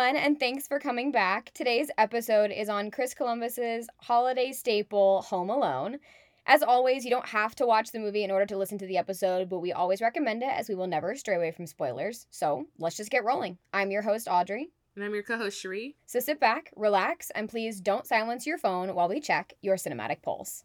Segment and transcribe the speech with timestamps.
[0.00, 1.52] everyone, and thanks for coming back.
[1.52, 5.98] Today's episode is on Chris Columbus's holiday staple, Home Alone.
[6.46, 8.96] As always, you don't have to watch the movie in order to listen to the
[8.96, 12.26] episode, but we always recommend it as we will never stray away from spoilers.
[12.30, 13.58] So let's just get rolling.
[13.74, 14.70] I'm your host, Audrey.
[14.96, 15.96] And I'm your co host, Cherie.
[16.06, 20.22] So sit back, relax, and please don't silence your phone while we check your cinematic
[20.22, 20.64] pulse.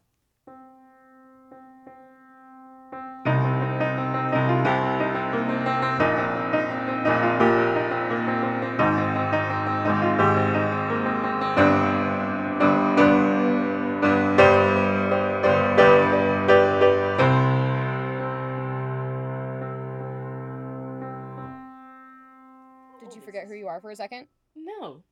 [23.26, 24.26] Forget who you are for a second?
[24.56, 25.02] No.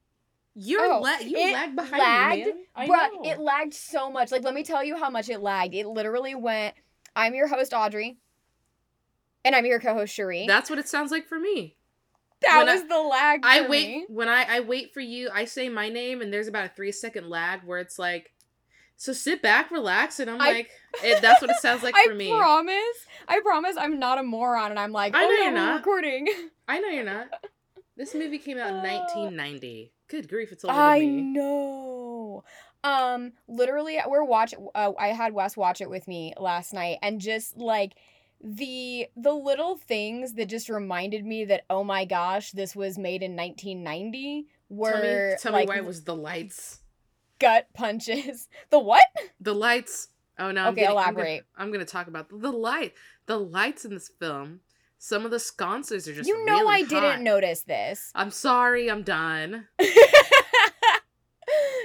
[0.54, 2.88] You're Oh, la- you it lag behind lagged, me, man.
[2.88, 4.30] Bruh, it lagged so much.
[4.32, 5.74] Like, let me tell you how much it lagged.
[5.74, 6.74] It literally went,
[7.16, 8.18] I'm your host, Audrey.
[9.44, 10.46] And I'm your co-host, Cherie.
[10.46, 11.76] That's what it sounds like for me.
[12.40, 13.40] that when I- was the lag.
[13.42, 14.06] I wait me.
[14.08, 15.28] when I I wait for you.
[15.32, 18.32] I say my name, and there's about a three second lag where it's like,
[18.96, 20.70] so sit back, relax, and I'm I- like,
[21.02, 22.32] it, that's what it sounds like I for me.
[22.32, 23.06] I promise.
[23.28, 24.70] I promise I'm not a moron.
[24.70, 25.76] And I'm like, I oh know no, you're not.
[25.78, 26.28] recording.
[26.68, 27.26] I know you're not.
[27.96, 29.92] This movie came out in Uh, 1990.
[30.08, 31.22] Good grief, it's older I than me.
[31.22, 32.44] know.
[32.82, 34.52] Um, literally, we're watch.
[34.74, 37.94] Uh, I had Wes watch it with me last night, and just like
[38.42, 43.22] the the little things that just reminded me that oh my gosh, this was made
[43.22, 46.80] in 1990 were Tell me, tell like me why it was the lights.
[47.38, 48.48] gut punches.
[48.70, 49.04] The what?
[49.40, 50.08] The lights.
[50.38, 50.62] Oh no.
[50.64, 51.44] I'm Okay, getting- I'm elaborate.
[51.56, 52.92] gonna, I'm gonna talk about the light.
[53.26, 54.60] The lights in this film.
[55.04, 56.26] Some of the sconces are just.
[56.26, 58.10] you know really I didn't notice this.
[58.14, 58.90] I'm sorry.
[58.90, 59.68] I'm done.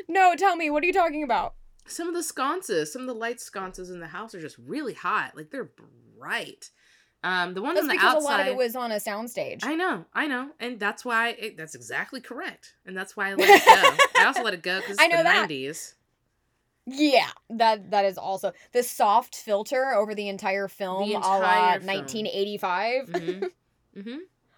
[0.08, 1.56] no, tell me, what are you talking about?
[1.86, 4.94] Some of the sconces, some of the light sconces in the house are just really
[4.94, 5.36] hot.
[5.36, 5.70] Like they're
[6.18, 6.70] bright.
[7.22, 8.24] Um, the ones That's on the because outside.
[8.24, 9.66] a lot of it was on a soundstage.
[9.66, 13.34] I know, I know, and that's why it, that's exactly correct, and that's why I
[13.34, 14.22] let it go.
[14.22, 15.50] I also let it go because I know the that.
[15.50, 15.96] '90s.
[16.92, 21.98] Yeah, that that is also the soft filter over the entire film, The entire film.
[22.04, 23.10] 1985.
[23.10, 23.46] hmm
[24.02, 24.18] hmm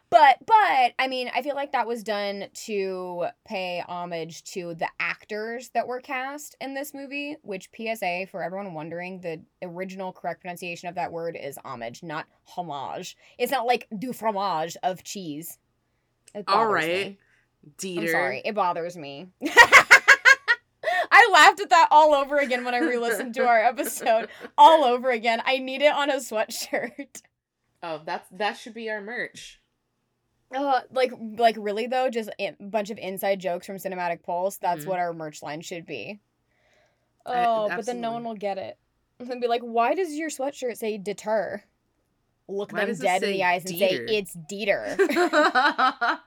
[0.09, 4.87] But but I mean, I feel like that was done to pay homage to the
[4.99, 7.35] actors that were cast in this movie.
[7.41, 12.27] Which PSA for everyone wondering, the original correct pronunciation of that word is homage, not
[12.45, 13.17] homage.
[13.37, 15.57] It's not like du fromage of cheese.
[16.47, 17.17] All right, me.
[17.77, 17.99] Dieter.
[17.99, 19.27] I'm sorry, it bothers me.
[21.31, 24.27] I laughed at that all over again when I re-listened to our episode.
[24.57, 25.41] All over again.
[25.45, 27.21] I need it on a sweatshirt.
[27.83, 29.59] Oh, that's that should be our merch.
[30.53, 34.57] Uh, like, like really though, just a bunch of inside jokes from Cinematic Pulse.
[34.57, 34.87] That's Mhm.
[34.89, 36.19] what our merch line should be.
[37.25, 38.77] I- Oh, but then no one will get it.
[39.19, 41.61] And be like, "Why does your sweatshirt say deter?"
[42.47, 44.97] Look Why them dead in the eyes and say, "It's Dieter."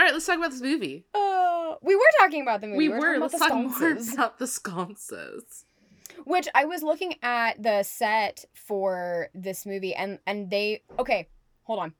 [0.00, 1.04] All right, let's talk about this movie.
[1.12, 2.78] Oh, we were talking about the movie.
[2.78, 3.06] We were were.
[3.18, 5.66] talking Let's about talk the more about the sconces.
[6.24, 11.28] Which I was looking at the set for this movie and and they okay,
[11.64, 11.92] hold on.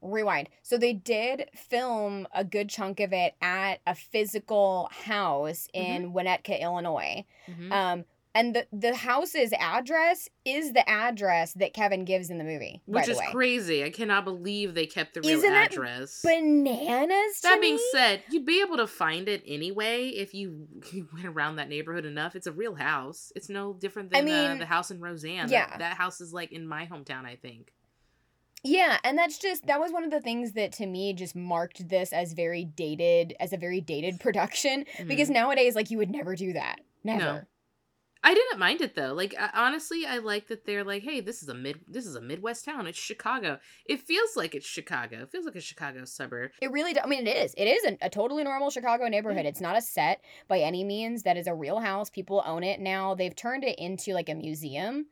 [0.00, 0.50] Rewind.
[0.62, 6.60] So they did film a good chunk of it at a physical house in Winnetka,
[6.60, 7.24] Illinois.
[7.50, 7.72] Mhm.
[7.72, 12.82] Um and the the house's address is the address that Kevin gives in the movie.
[12.86, 13.28] Which the is way.
[13.32, 13.84] crazy.
[13.84, 16.22] I cannot believe they kept the real Isn't that address.
[16.22, 17.40] Bananas.
[17.40, 17.82] To that being me?
[17.92, 22.04] said, you'd be able to find it anyway if you, you went around that neighborhood
[22.04, 22.36] enough.
[22.36, 23.32] It's a real house.
[23.36, 25.48] It's no different I than uh, mean, the house in Roseanne.
[25.48, 25.68] yeah.
[25.70, 27.72] That, that house is like in my hometown, I think.
[28.64, 31.88] Yeah, and that's just that was one of the things that to me just marked
[31.88, 35.34] this as very dated as a very dated production because Mhm.
[35.34, 36.80] nowadays like you would never do that.
[37.04, 37.46] Never.
[38.22, 39.14] I didn't mind it though.
[39.14, 42.14] Like I, honestly, I like that they're like, "Hey, this is a mid, this is
[42.16, 42.86] a Midwest town.
[42.86, 43.58] It's Chicago.
[43.86, 45.22] It feels like it's Chicago.
[45.22, 47.54] It feels like a Chicago suburb." It really do- I mean it is.
[47.56, 49.44] It is a, a totally normal Chicago neighborhood.
[49.44, 49.48] Mm.
[49.48, 51.22] It's not a set by any means.
[51.22, 52.10] That is a real house.
[52.10, 53.14] People own it now.
[53.14, 55.06] They've turned it into like a museum,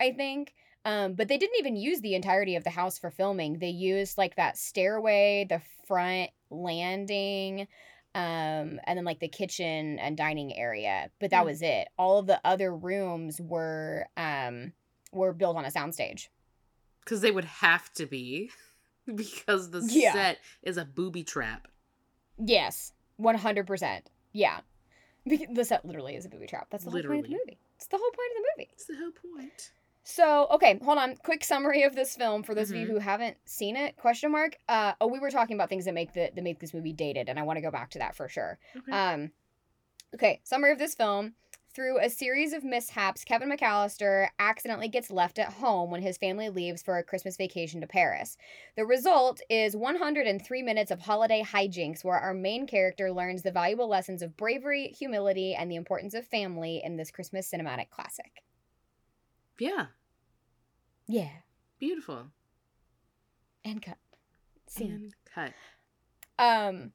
[0.00, 0.54] I think.
[0.84, 3.58] Um, but they didn't even use the entirety of the house for filming.
[3.58, 7.68] They used like that stairway, the front landing,
[8.14, 11.10] um, and then like the kitchen and dining area.
[11.20, 11.46] But that Mm.
[11.46, 11.88] was it.
[11.98, 14.72] All of the other rooms were um
[15.12, 16.28] were built on a soundstage.
[17.04, 18.50] Because they would have to be,
[19.14, 20.12] because the Yeah.
[20.12, 21.68] set is a booby trap.
[22.38, 24.10] Yes, one hundred percent.
[24.32, 24.60] Yeah,
[25.26, 26.68] the set literally is a booby trap.
[26.70, 27.58] That's the whole point of the movie.
[27.76, 28.68] It's the whole point of the movie.
[28.70, 29.72] That's the whole point.
[30.04, 31.16] So, okay, hold on.
[31.16, 32.90] Quick summary of this film for those of you Mhm.
[32.90, 33.96] who haven't seen it.
[33.96, 34.56] Question mark.
[34.68, 37.28] Uh, oh, we were talking about things that make the that make this movie dated,
[37.28, 38.58] and I want to go back to that for sure.
[38.76, 38.90] Okay.
[38.92, 39.32] Um,
[40.14, 41.34] okay, summary of this film.
[41.74, 46.50] Through a series of mishaps, Kevin McAllister accidentally gets left at home when his family
[46.50, 48.36] leaves for a Christmas vacation to Paris.
[48.76, 53.88] The result is 103 minutes of holiday hijinks where our main character learns the valuable
[53.88, 58.42] lessons of bravery, humility, and the importance of family in this Christmas cinematic classic.
[59.62, 59.86] Yeah.
[61.06, 61.30] Yeah.
[61.78, 62.24] Beautiful.
[63.64, 63.96] And cut.
[64.66, 64.90] Scene.
[64.90, 65.52] And cut.
[66.44, 66.90] Um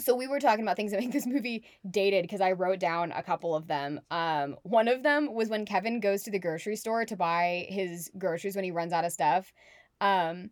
[0.00, 3.12] so we were talking about things that make this movie dated because I wrote down
[3.12, 4.00] a couple of them.
[4.12, 8.08] Um, one of them was when Kevin goes to the grocery store to buy his
[8.16, 9.52] groceries when he runs out of stuff.
[10.00, 10.50] Um,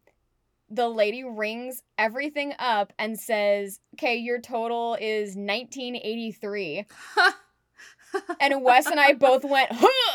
[0.69, 6.87] the lady rings everything up and says, "Okay, your total is 1983."
[8.41, 10.06] and Wes and I both went, huh!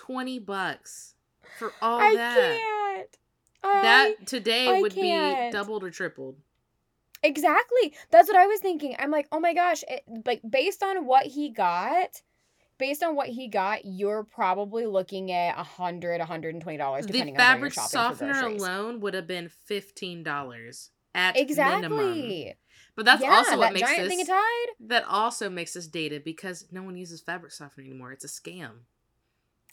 [0.00, 1.14] 20 bucks
[1.58, 2.36] for all I that.
[2.36, 3.16] can't.
[3.62, 5.52] I That today I would can't.
[5.52, 6.36] be doubled or tripled.
[7.22, 7.92] Exactly.
[8.10, 8.96] That's what I was thinking.
[8.98, 12.22] I'm like, oh my gosh, it, like based on what he got,
[12.78, 16.78] based on what he got, you're probably looking at a hundred, a hundred and twenty
[16.78, 21.88] dollars The depending on fabric softener alone would have been $15 at Exactly.
[21.90, 22.52] minimum.
[22.96, 24.68] But that's yeah, also what that makes this thing of Tide.
[24.80, 28.12] that also makes this dated because no one uses fabric softener anymore.
[28.12, 28.70] It's a scam.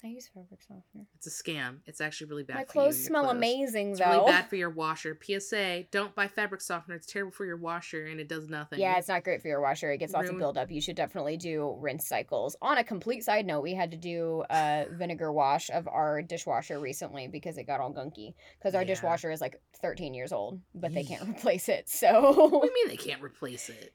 [0.04, 1.06] I use fabric softener.
[1.16, 1.78] It's a scam.
[1.86, 3.36] It's actually really bad My for you clothes your smell clothes.
[3.36, 4.10] amazing It's though.
[4.10, 5.18] really bad for your washer.
[5.20, 6.94] PSA: Don't buy fabric softener.
[6.94, 8.78] It's terrible for your washer and it does nothing.
[8.78, 9.90] Yeah, it's not great for your washer.
[9.90, 10.70] It gets lots of buildup.
[10.70, 12.56] You should definitely do rinse cycles.
[12.62, 16.78] On a complete side note, we had to do a vinegar wash of our dishwasher
[16.78, 18.34] recently because it got all gunky.
[18.58, 18.88] Because our Yeah.
[18.88, 21.86] dishwasher is like 13 years old, but they can't replace it.
[21.88, 23.94] What So, do you mean they can't replace it?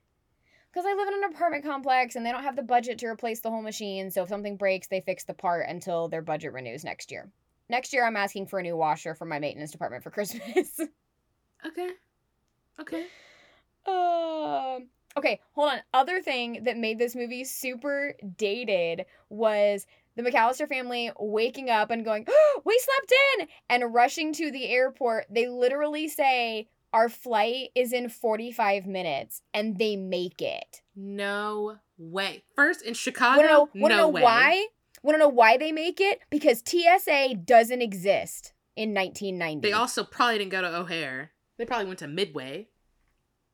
[0.74, 3.42] Because I live in an apartment complex and they don't have the budget to replace
[3.42, 4.10] the whole machine.
[4.10, 7.30] So, if something breaks, they fix the part until their budget renews next year.
[7.70, 10.80] Next year, I'm asking for a new washer for my maintenance department for Christmas.
[11.66, 11.92] Okay.
[12.78, 13.06] Okay.
[13.88, 14.88] Um.
[15.18, 15.80] okay, hold on.
[15.94, 19.86] Other thing that made this movie super dated was
[20.16, 24.68] the McAllister family waking up and going, oh, "We slept in," and rushing to the
[24.68, 25.28] airport.
[25.30, 30.82] They literally say, "Our flight is in 45 minutes," and they make it.
[30.96, 32.44] No way.
[32.56, 33.42] First in Chicago.
[33.42, 33.60] Want to know?
[33.82, 34.22] Want to no know way.
[34.22, 34.68] why?
[35.02, 36.22] Want to know why they make it?
[36.30, 39.68] Because TSA doesn't exist in 1990.
[39.68, 41.32] They also probably didn't go to O'Hare.
[41.58, 42.70] They probably went to Midway.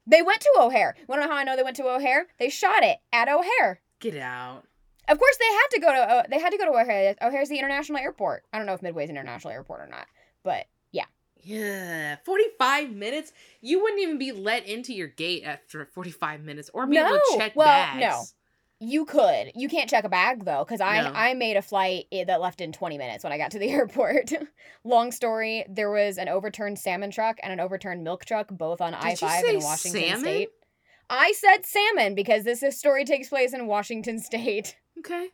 [0.05, 0.95] They went to O'Hare.
[1.07, 2.27] Want to know how I know they went to O'Hare?
[2.39, 3.81] They shot it at O'Hare.
[3.99, 4.63] Get out.
[5.07, 7.15] Of course, they had to go to uh, they had to go to O'Hare.
[7.21, 8.43] O'Hare's the international airport.
[8.53, 10.05] I don't know if Midway's an international airport or not,
[10.43, 10.67] but
[11.43, 12.15] yeah, Yeah.
[12.25, 13.33] 45 minutes?
[13.61, 17.37] You wouldn't even be let into your gate after 45 minutes or be able to
[17.37, 17.99] check Well, bags.
[18.01, 18.23] no.
[18.87, 19.51] you could.
[19.55, 21.11] You can't check a bag though, because I No.
[21.13, 23.69] I made a flight eh, that left in twenty minutes when I got to the
[23.71, 24.31] airport.
[24.85, 28.93] Long story: there was an overturned salmon truck and an overturned milk truck, both on
[28.93, 30.19] I five in Washington salmon?
[30.21, 30.49] State.
[31.09, 34.77] I said salmon because this is- story takes place in Washington State.
[34.99, 35.29] Okay.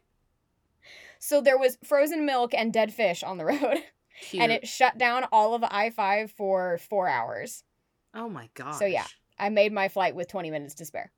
[1.20, 3.84] So there was frozen milk and dead fish on the road,
[4.22, 4.42] Cute.
[4.42, 7.64] and it shut down all of I five for four hours.
[8.14, 8.74] oh my god.
[8.76, 9.06] So, yeah.
[9.38, 11.12] I made my flight with 20 minutes to spare.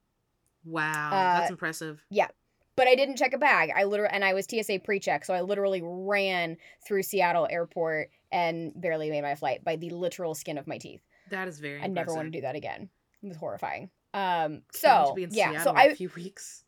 [0.66, 1.08] Wow.
[1.08, 2.04] Uh, that's impressive.
[2.10, 2.28] Yeah.
[2.76, 3.72] But I didn't check a bag.
[3.76, 8.72] I literally and I was TSA pre-check, so I literally ran through Seattle airport and
[8.80, 11.02] barely made my flight by the literal skin of my teeth.
[11.32, 12.90] That is very I never want to do that again.
[13.24, 13.90] It was horrifying.
[14.14, 16.64] Um so to be in yeah, Seattle so I a few weeks.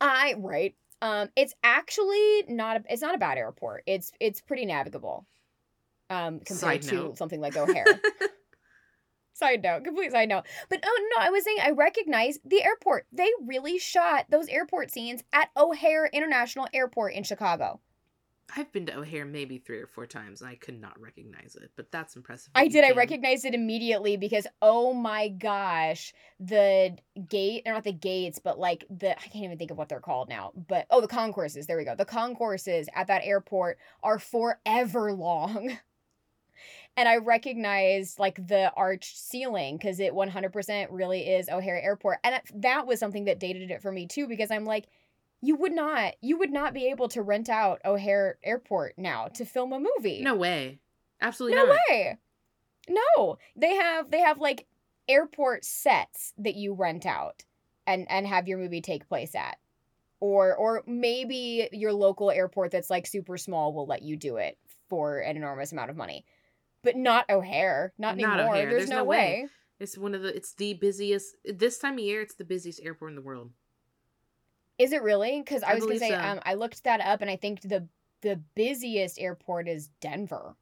[0.00, 0.76] I right.
[1.02, 3.82] Um it's actually not a, it's not a bad airport.
[3.86, 5.26] It's it's pretty navigable.
[6.10, 7.18] Um compared Side to note.
[7.18, 8.00] something like O'Hare.
[9.32, 10.44] Side note, complete side note.
[10.70, 13.06] But oh no, I was saying I recognize the airport.
[13.12, 17.80] They really shot those airport scenes at O'Hare International Airport in Chicago.
[18.56, 21.70] I've been to O'Hare maybe three or four times and I could not recognize it,
[21.76, 22.52] but that's impressive.
[22.54, 22.84] I did.
[22.84, 26.96] I recognized it immediately because oh my gosh, the
[27.28, 30.00] gate or not the gates, but like the I can't even think of what they're
[30.00, 30.52] called now.
[30.54, 31.66] But oh, the concourses.
[31.66, 31.94] There we go.
[31.94, 35.78] The concourses at that airport are forever long.
[36.96, 42.18] And I recognized like the arched ceiling because it 100% really is O'Hare Airport.
[42.24, 44.86] And that was something that dated it for me too because I'm like,
[45.42, 49.44] you would not, you would not be able to rent out O'Hare Airport now to
[49.44, 50.22] film a movie.
[50.22, 50.78] No way.
[51.20, 51.78] Absolutely No not.
[51.90, 52.16] way.
[52.88, 53.38] No.
[53.56, 54.66] They have they have like
[55.08, 57.44] airport sets that you rent out
[57.86, 59.58] and and have your movie take place at.
[60.20, 64.56] Or or maybe your local airport that's like super small will let you do it
[64.88, 66.24] for an enormous amount of money.
[66.82, 67.92] But not O'Hare.
[67.98, 68.54] Not, Not anymore.
[68.54, 68.70] O'Hare.
[68.70, 69.16] There's, There's no, no way.
[69.16, 69.46] way.
[69.78, 73.12] It's one of the it's the busiest this time of year it's the busiest airport
[73.12, 73.50] in the world.
[74.78, 75.40] Is it really?
[75.40, 76.18] Because I, I was gonna say, so.
[76.18, 77.86] um, I looked that up and I think the
[78.22, 80.56] the busiest airport is Denver.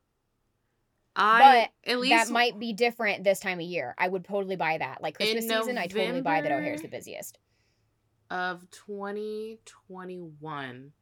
[1.17, 3.95] I at least that might be different this time of year.
[3.97, 5.01] I would totally buy that.
[5.01, 6.51] Like Christmas season, I totally buy that?
[6.51, 7.39] O'Hare's the busiest.
[8.31, 10.93] of 2021,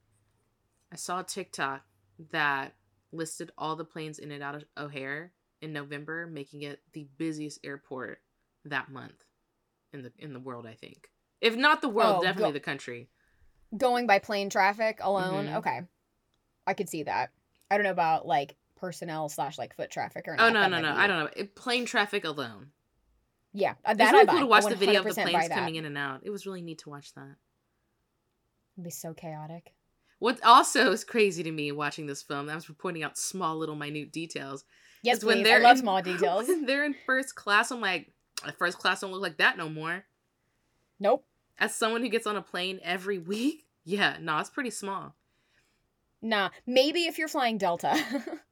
[0.93, 1.83] I saw a TikTok
[2.31, 2.75] that
[3.13, 7.61] listed all the planes in and out of O'Hare in November, making it the busiest
[7.63, 8.21] airport
[8.65, 9.25] that month
[9.93, 10.67] in the in the world.
[10.67, 13.09] I think, if not the world, Oh, definitely go- the country.
[13.77, 15.57] Going by plane traffic alone, Mhm.
[15.59, 15.81] okay,
[16.67, 17.33] I could see that.
[17.71, 20.81] I don't know about like personnel slash like foot traffic or Oh no That no
[20.81, 20.93] no!
[20.93, 21.31] be- I don't know.
[21.37, 22.73] It, plane traffic alone.
[23.55, 25.85] Yeah, uh, that really I cool to watch the video of the planes coming in
[25.85, 26.21] and out.
[26.25, 27.37] It was really neat to watch that.
[28.77, 29.75] It'd be so chaotic.
[30.23, 33.75] What also is crazy to me watching this film, I was pointing out small little
[33.75, 34.65] minute details.
[35.03, 36.49] Yes, when they're I love in- small details.
[36.65, 38.13] they're in first class, I'm like,
[38.57, 40.05] first class don't look like that no more.
[41.01, 41.25] nope.
[41.59, 45.17] As someone who gets on a plane every week, yeah, no, it's pretty small.
[46.23, 46.51] Nah.
[46.69, 48.01] Maybe if you're flying Delta.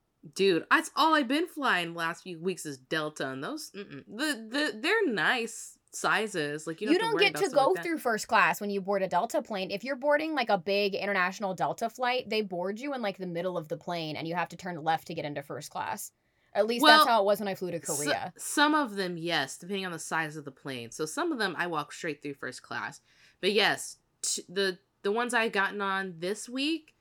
[0.34, 4.72] Dude, that's all I've been flying last few weeks is Delta, and those the the
[4.74, 6.66] they're nice sizes.
[6.66, 8.80] Like you you don't, have don't get to like go through first class when you
[8.80, 9.70] board a Delta plane.
[9.70, 13.26] If you're boarding like a big international Delta flight, they board you in like the
[13.26, 16.12] middle of the plane and you have to turn left to get into first class.
[16.52, 18.32] At least Well, that's how it was when I flew to Korea.
[18.36, 20.90] some of them, yes, depending on the size of the plane.
[20.90, 23.00] So some of them I walk straight through first class.
[23.40, 26.94] But yes, t- the the ones I've gotten on this week,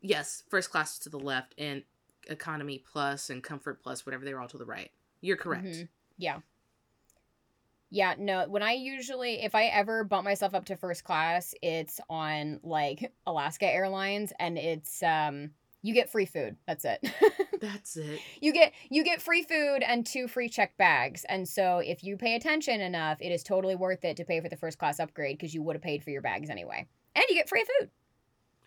[0.00, 1.82] yes, first class to the left and
[2.28, 4.90] economy plus and comfort plus, whatever they're all to the right.
[5.20, 5.66] You're correct.
[5.66, 5.88] Mhm.
[6.18, 6.38] Yeah.
[7.90, 12.00] Yeah, no, when I usually if I ever bump myself up to first class, it's
[12.10, 15.50] on like Alaska Airlines and it's um
[15.82, 16.56] you get free food.
[16.66, 16.98] That's it.
[17.60, 18.20] That's it.
[18.40, 21.24] you get you get free food and two free checked bags.
[21.28, 24.48] And so if you pay attention enough, it is totally worth it to pay for
[24.48, 26.88] the first class upgrade because you would have paid for your bags anyway.
[27.14, 27.90] And you get free food.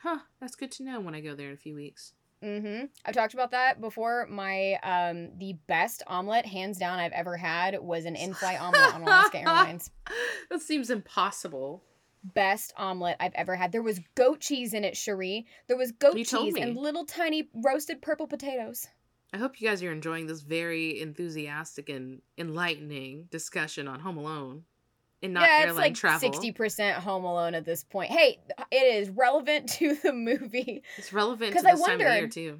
[0.01, 2.13] Huh, that's good to know when I go there in a few weeks.
[2.43, 2.85] Mm-hmm.
[3.05, 4.27] I've talked about that before.
[4.29, 9.01] My um the best omelet, hands down, I've ever had was an in-flight omelet on
[9.01, 9.91] Alaska Airlines.
[10.49, 11.83] that seems impossible.
[12.23, 13.71] Best omelet I've ever had.
[13.71, 15.47] There was goat cheese in it, Cherie.
[15.67, 18.87] There was goat You cheese and little tiny roasted purple potatoes.
[19.33, 24.63] I hope you guys are enjoying this very enthusiastic and enlightening discussion on Home Alone
[25.21, 26.19] and not yeah, it's airline like travel.
[26.19, 28.11] sixty percent Home Alone at this point.
[28.11, 28.39] Hey,
[28.71, 30.83] it is relevant to the movie.
[30.97, 32.59] It's relevant because I time of year wondered- too.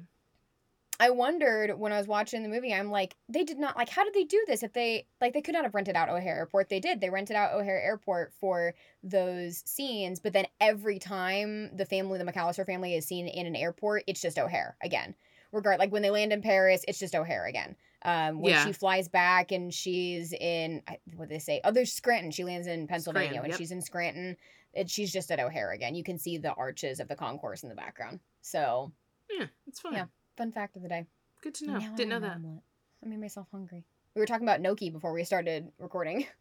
[1.02, 4.04] I wondered when I was watching the movie, I'm like, they did not like how
[4.04, 6.68] did they do this if they like they could not have rented out O'Hare Airport.
[6.68, 7.00] They did.
[7.00, 12.30] They rented out O'Hare Airport for those scenes, but then every time the family, the
[12.30, 15.14] McAllister family is seen in an airport, it's just O'Hare again.
[15.52, 17.76] Regard like when they land in Paris, it's just O'Hare again.
[18.02, 18.64] Um, when Yeah.
[18.64, 20.82] she flies back and she's in
[21.16, 21.60] what did they say?
[21.64, 22.30] Oh, there's Scranton.
[22.30, 23.58] She lands in Pennsylvania Scranton, when yep.
[23.58, 24.36] she's in Scranton.
[24.72, 25.94] It, she's just at O'Hare again.
[25.94, 28.20] You can see the arches of the concourse in the background.
[28.40, 28.92] So,
[29.30, 29.92] Yeah, it's fun.
[29.94, 30.06] Yeah.
[30.36, 31.06] fun fact of the day.
[31.42, 31.78] Good to know.
[31.78, 32.36] Now I Didn't know that.
[32.36, 32.62] omelet.
[33.04, 33.84] I made myself hungry.
[34.14, 36.26] We were talking about gnocchi before we started recording.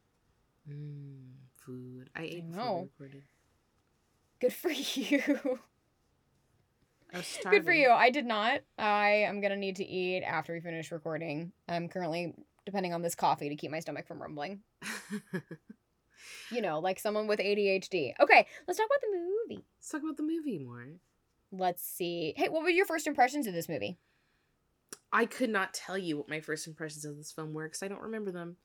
[0.69, 1.31] Mm,
[1.65, 2.09] food.
[2.15, 3.23] I ate I we recorded.
[4.39, 5.59] Good for you.
[7.11, 7.89] Good for you.
[7.89, 8.61] I did not.
[8.77, 11.51] I am gonna need to eat after we finish recording.
[11.67, 12.35] I'm currently
[12.65, 14.61] depending on this coffee to keep my stomach from rumbling.
[16.51, 18.13] You know, like someone with ADHD.
[18.19, 19.65] Okay, let's talk about the movie.
[19.77, 20.85] Let's talk about the movie more.
[21.51, 22.33] Let's see.
[22.37, 23.97] Hey, what were your first impressions of this movie?
[25.11, 27.87] I could not tell you what my first impressions of this film were because I
[27.87, 28.57] don't remember them.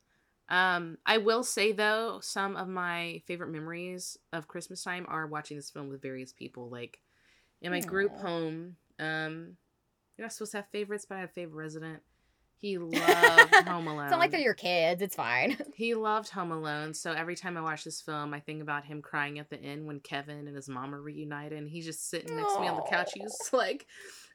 [0.48, 5.56] Um, I will say though, some of my favorite memories of Christmas time are watching
[5.56, 6.68] this film with various people.
[6.68, 7.00] Like
[7.64, 9.56] in my group home, um,
[10.16, 12.02] you're not supposed to have favorites, but I have a favorite resident.
[12.56, 14.04] He loved Home Alone.
[14.04, 15.02] It's not like they're your kids.
[15.02, 15.56] It's fine.
[15.74, 19.02] He loved Home Alone, so every time I watch this film, I think about him
[19.02, 22.36] crying at the end when Kevin and his mom are reunited, and he's just sitting
[22.36, 23.10] next to me on the couch.
[23.14, 23.86] He's like,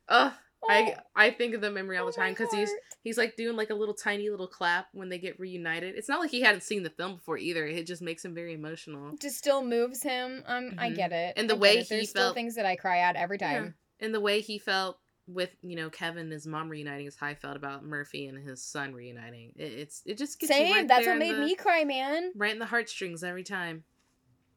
[0.09, 0.33] "Ugh."
[0.67, 2.69] I Oh, I think of the memory all oh, the my time because he's
[3.03, 5.95] he's like doing like a little tiny little clap when they get reunited.
[5.95, 7.65] It's not like he hadn't seen the film before either.
[7.65, 9.15] It just makes him very emotional.
[9.19, 10.43] just still moves him.
[10.45, 10.95] Um, I Mhm.
[10.95, 11.33] get it.
[11.37, 13.53] And the I way he still felt- things that I cry at every Yeah.
[13.53, 13.75] time.
[14.01, 17.27] And the way he felt with you know Kevin and his mom reuniting is how
[17.27, 19.53] I felt about Murphy and his son reuniting.
[19.55, 20.73] It, it's it just gets you Same.
[20.73, 22.31] right That's what made the- me cry, man.
[22.35, 23.83] right in the heartstrings every time.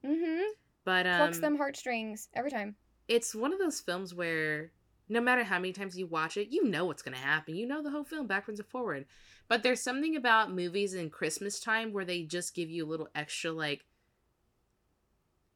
[0.05, 0.43] Mm-hmm.
[0.85, 2.75] But um, Plucks them heartstrings every time.
[3.07, 4.73] it's one of those films where
[5.13, 7.55] no matter how many times you watch it, you know what's going to happen.
[7.55, 9.07] You know the whole film backwards and forward.
[9.49, 13.09] But there's something about movies in Christmas time where they just give you a little
[13.15, 13.85] extra like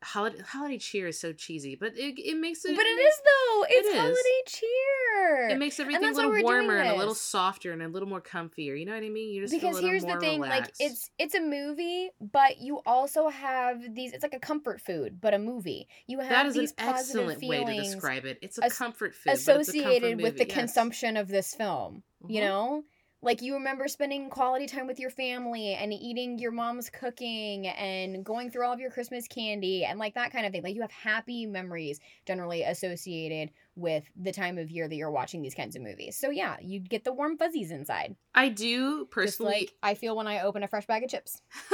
[0.07, 3.65] holiday holiday cheer is so cheesy, but it, it makes it But it is though.
[3.69, 5.49] It's holiday cheer.
[5.51, 8.79] it makes everything a little warmer and a little softer and a little more comfier.
[8.79, 9.35] You know what I mean?
[9.35, 12.81] You just feel a because here's the thing like it's it's a movie but you
[12.87, 16.55] also have these it's like a comfort food but a movie you have that is
[16.55, 18.39] an these positive excellent way to describe it.
[18.43, 20.57] It's a as- comfort food it's a comfort associated with the yes.
[20.57, 22.45] consumption of this film you Mhm.
[22.45, 22.85] know
[23.27, 28.25] like you remember spending quality time with your family and eating your mom's cooking and
[28.25, 30.63] going through all of your Christmas candy and like that kind of thing.
[30.63, 35.43] Like you have happy memories generally associated with the time of year that you're watching
[35.43, 36.17] these kinds of movies.
[36.17, 38.15] So yeah, you get the warm fuzzies inside.
[38.33, 39.53] I do Just personally.
[39.55, 41.43] like I feel when I open a fresh bag of chips.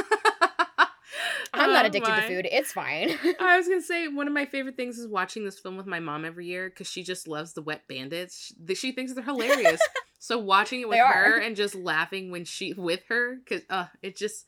[1.55, 2.21] I'm not Oh addicted my.
[2.21, 2.49] to food.
[2.51, 3.11] It's fine.
[3.39, 6.01] I was gonna say one of my favorite things is watching this film with my
[6.01, 8.55] mom every year because she just loves the wet bandits.
[8.67, 9.83] She, she thinks they're hilarious.
[10.25, 14.15] so watching it with her and just laughing when she with her because uh, it
[14.17, 14.47] just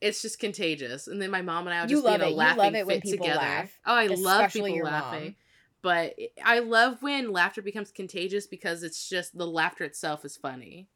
[0.00, 1.06] it's just contagious.
[1.08, 2.74] And then my mom and I will You just be love in a laughing love
[2.74, 3.40] it when fit people together.
[3.44, 5.24] laugh, oh, I love people laughing.
[5.24, 5.34] mom.
[5.82, 10.88] But I love when laughter becomes contagious because it's just the laughter itself is funny.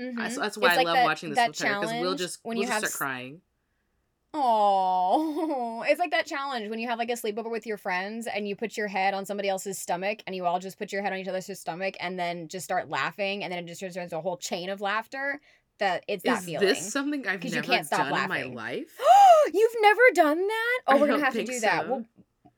[0.00, 0.16] Mhm.
[0.16, 2.38] That's, that's why It's I like love that- watching this with her because we'll just
[2.42, 3.40] when we'll you just have start crying.
[4.36, 8.48] Oh, it's like that challenge when you have like a sleepover with your friends and
[8.48, 11.12] you put your head on somebody else's stomach and you all just put your head
[11.12, 14.18] on each other's stomach and then just start laughing and then it just turns into
[14.18, 15.40] a whole chain of laughter.
[15.80, 16.68] That it's that Is feeling.
[16.68, 18.54] Is this something I've 'Cause you never can't stop done in my laughing.
[18.54, 18.96] life?
[19.52, 20.80] You've never done that?
[20.86, 21.88] Oh, I we're gonna have to do that.
[21.88, 22.04] We'll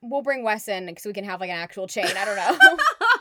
[0.02, 2.06] we'll bring Wes in so we can have like an actual chain.
[2.06, 2.76] I don't know.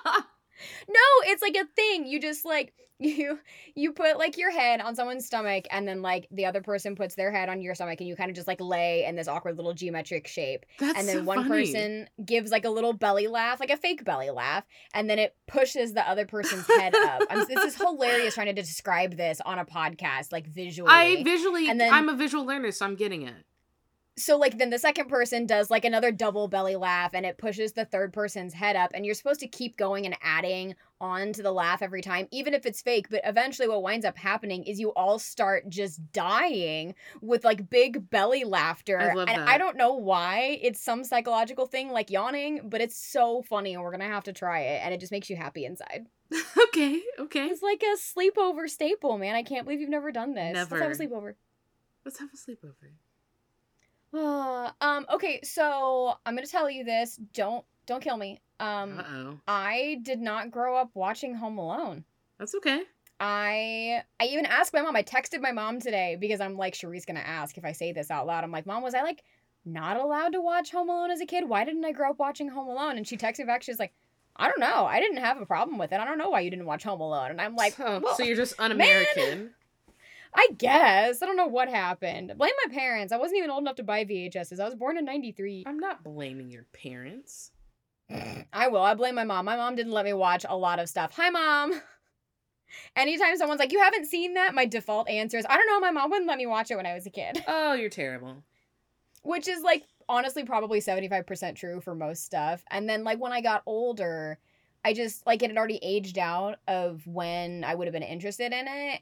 [0.87, 2.05] No, it's like a thing.
[2.05, 3.39] You just like you
[3.75, 7.15] you put like your head on someone's stomach and then like the other person puts
[7.15, 9.57] their head on your stomach and you kind of just like lay in this awkward
[9.57, 10.65] little geometric shape.
[10.79, 11.49] That's and then so one funny.
[11.49, 15.35] person gives like a little belly laugh, like a fake belly laugh, and then it
[15.45, 17.23] pushes the other person's head up.
[17.29, 20.89] I'm, this is hilarious trying to describe this on a podcast, like visually.
[20.89, 23.45] I visually, And then- I'm a visual learner, so I'm getting it.
[24.17, 27.73] So like then the second person does like another double belly laugh and it pushes
[27.73, 31.43] the third person's head up and you're supposed to keep going and adding on to
[31.43, 34.79] the laugh every time even if it's fake but eventually what winds up happening is
[34.79, 39.47] you all start just dying with like big belly laughter I love and that.
[39.47, 43.83] i don't know why it's some psychological thing like yawning but it's so funny and
[43.83, 46.05] we're gonna have to try it and it just makes you happy inside
[46.63, 47.45] okay, okay.
[47.45, 50.79] it's like a sleepover staple man i can't believe you've never done this never.
[50.79, 51.33] let's have a sleepover
[52.05, 52.91] Let's have a sleepover.
[54.15, 58.39] Uh, um okay so i'm gonna tell you this don't don't kill me.
[58.59, 59.39] Um Uh oh.
[59.47, 62.03] i did not grow up watching home alone.
[62.39, 62.83] That's okay.
[63.19, 67.05] i i even asked my mom i texted my mom today because i'm like Cherie's
[67.05, 68.43] gonna ask if i say this out loud.
[68.43, 69.23] I'm like mom was i like
[69.65, 71.49] not allowed to watch home alone as a kid?
[71.49, 72.97] Why didn't i grow up watching home alone?
[72.97, 73.93] And she texted me back she's like
[74.35, 75.99] i don't know i didn't have a problem with it.
[75.99, 77.31] I don't know why you didn't watch home alone.
[77.31, 79.51] And i'm like so, well, so you're just un-American.
[80.33, 83.75] I guess i don't know what happened blame my parents i wasn't even old enough
[83.75, 87.51] to buy vhs's i was born in 93 I'm not blaming your parents.
[88.53, 88.81] I will.
[88.81, 89.45] I blame my mom.
[89.45, 91.13] My mom didn't let me watch a lot of stuff.
[91.15, 91.81] Hi, mom.
[92.95, 95.79] Anytime someone's like, you haven't seen that, my default answer is, I don't know.
[95.79, 97.43] My mom wouldn't let me watch it when I was a kid.
[97.47, 98.43] Oh, you're terrible.
[99.23, 102.63] Which is like, honestly, probably 75% true for most stuff.
[102.69, 104.37] And then, like, when I got older,
[104.83, 108.53] I just, like, it had already aged out of when I would have been interested
[108.53, 109.01] in it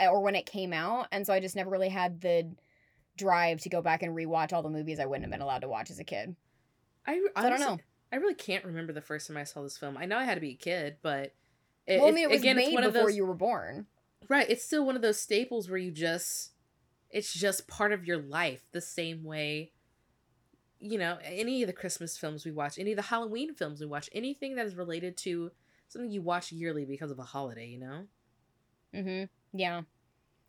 [0.00, 1.08] or when it came out.
[1.12, 2.54] And so I just never really had the
[3.16, 5.68] drive to go back and rewatch all the movies I wouldn't have been allowed to
[5.68, 6.36] watch as a kid.
[7.06, 7.78] I, I don't know.
[8.12, 9.96] I really can't remember the first time I saw this film.
[9.96, 11.34] I know I had to be a kid, but
[11.86, 13.86] it, well, I mean, it was again, it's made before those you were born.
[14.28, 14.48] right.
[14.48, 16.52] It's still one of those staples where you just
[17.10, 18.62] it's just part of your life.
[18.72, 19.72] The same way,
[20.78, 23.86] you know, any of the Christmas films we watch, any of the Halloween films we
[23.86, 25.50] watch, anything that is related to
[25.88, 27.66] something you watch yearly because of a holiday.
[27.66, 28.02] You know.
[28.94, 29.24] Mm-hmm.
[29.56, 29.82] Yeah.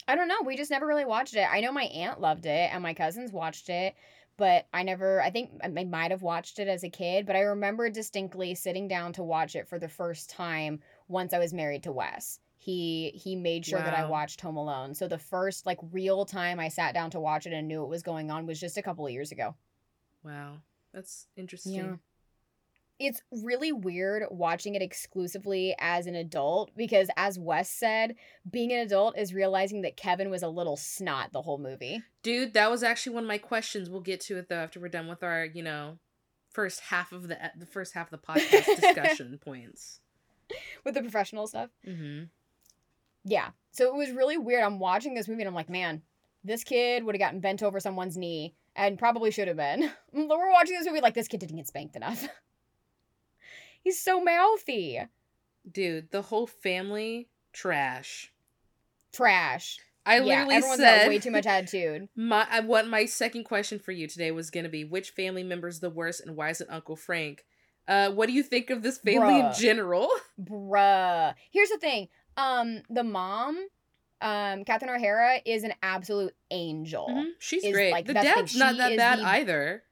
[0.07, 0.41] I don't know.
[0.45, 1.47] We just never really watched it.
[1.51, 3.95] I know my aunt loved it and my cousins watched it,
[4.37, 7.41] but I never, I think I might have watched it as a kid, but I
[7.41, 11.83] remember distinctly sitting down to watch it for the first time once I was married
[11.83, 12.39] to Wes.
[12.59, 14.93] He he made sure that I watched Home Alone.
[14.93, 17.89] So the first like real time I sat down to watch it and knew what
[17.89, 19.55] was going on was just a couple of years ago.
[20.23, 20.57] Wow,
[20.91, 21.75] that's interesting.
[21.75, 21.95] Yeah.
[22.99, 28.15] It's really weird watching it exclusively as an adult because, as Wes said,
[28.49, 32.01] being an adult is realizing that Kevin was a little snot the whole movie.
[32.23, 33.89] Dude, that was actually one of my questions.
[33.89, 35.99] We'll get to it though after we're done with our, you know,
[36.49, 39.99] first half of the the first half of the podcast discussion points.
[40.83, 41.69] with the professional stuff.
[41.87, 42.23] Mm-hmm.
[43.25, 43.49] Yeah.
[43.71, 44.63] So it was really weird.
[44.63, 46.01] I'm watching this movie and I'm like, man,
[46.43, 49.91] this kid would have gotten bent over someone's knee and probably should have been.
[50.13, 52.27] We're watching this movie like this kid didn't get spanked enough.
[53.87, 54.99] He's so mouthy.
[55.71, 58.33] Dude, the whole family trash.
[59.13, 59.79] Trash.
[60.05, 62.09] I yeah, literally everyone's said got way too much attitude.
[62.17, 65.79] My I, what my second question for you today was gonna be which family member's
[65.79, 67.45] the worst and why is it Uncle Frank?
[67.87, 70.09] Uh, what do you think of this family in general?
[70.41, 71.33] Bruh.
[71.49, 72.09] Here's the thing.
[72.35, 73.57] Um, the mom,
[74.19, 77.07] um, Catherine O'Hara is an absolute angel.
[77.09, 77.91] Mhm, She's Is, great.
[77.93, 79.83] like, the that's the thing, dad's not that bad the- either.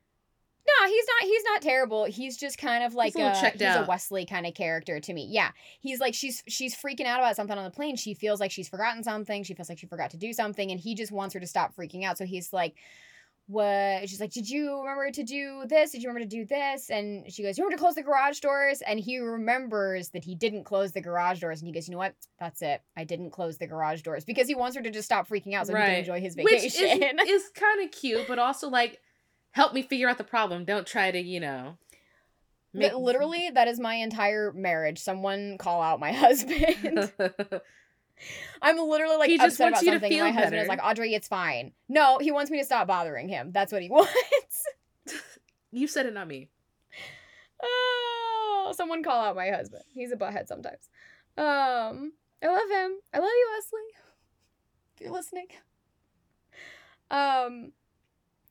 [0.80, 2.06] No, he's not he's not terrible.
[2.06, 3.86] He's just kind of like a a, checked he's a.
[3.88, 5.28] Wesley kind of character to me.
[5.30, 5.52] Yeah.
[5.80, 7.96] He's like she's she's freaking out about something on the plane.
[7.96, 9.44] She feels like she's forgotten something.
[9.44, 11.76] She feels like she forgot to do something and he just wants her to stop
[11.76, 12.18] freaking out.
[12.18, 12.76] So he's like
[13.48, 15.92] what she's like, Did you remember to do this?
[15.92, 16.90] Did you remember to do this?
[16.90, 18.82] And she goes, You remember to close the garage doors?
[18.82, 21.62] And he remembers that he didn't close the garage doors.
[21.62, 22.16] And he goes, You know what?
[22.40, 22.82] That's it.
[22.98, 25.68] I didn't close the garage doors because he wants her to just stop freaking out
[25.68, 29.00] so he can enjoy his vacation." Which is, is kind of cute, but also like,
[29.56, 30.66] help me figure out the problem.
[30.66, 31.78] Don't try to, you know.
[32.74, 35.00] But literally, that is my entire marriage.
[35.00, 37.10] Someone call out my husband.
[38.62, 40.20] I'm literally like He just upset wants about you to something.
[40.20, 41.72] my feel husband is like, Audrey, it's fine.
[41.88, 43.52] No, he wants me to stop bothering him.
[43.54, 44.66] That's what he wants.
[45.72, 46.50] you said it, not me.
[47.64, 49.84] oh, someone call out my husband.
[49.94, 50.90] He's a butthead sometimes.
[51.38, 52.12] Um,
[52.44, 52.92] I love him.
[53.14, 53.80] I love you, Wesley.
[54.96, 55.48] If you're listening.
[57.10, 57.72] Um,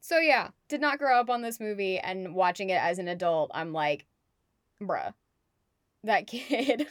[0.05, 3.51] so yeah, did not grow up on this movie, and watching it as an adult,
[3.55, 4.05] I'm like,
[4.79, 5.15] bruh,
[6.03, 6.89] that kid.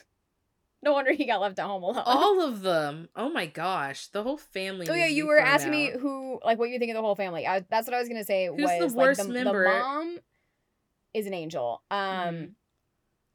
[0.81, 2.01] no wonder he got left at home alone.
[2.07, 3.09] All of them.
[3.15, 4.87] Oh my gosh, the whole family.
[4.89, 7.45] Oh yeah, you were asking me who, like, what you think of the whole family.
[7.45, 8.47] I, that's what I was gonna say.
[8.47, 9.63] Who's was the like worst the, member?
[9.65, 10.17] the mom
[11.13, 11.83] is an angel.
[11.91, 12.55] Um,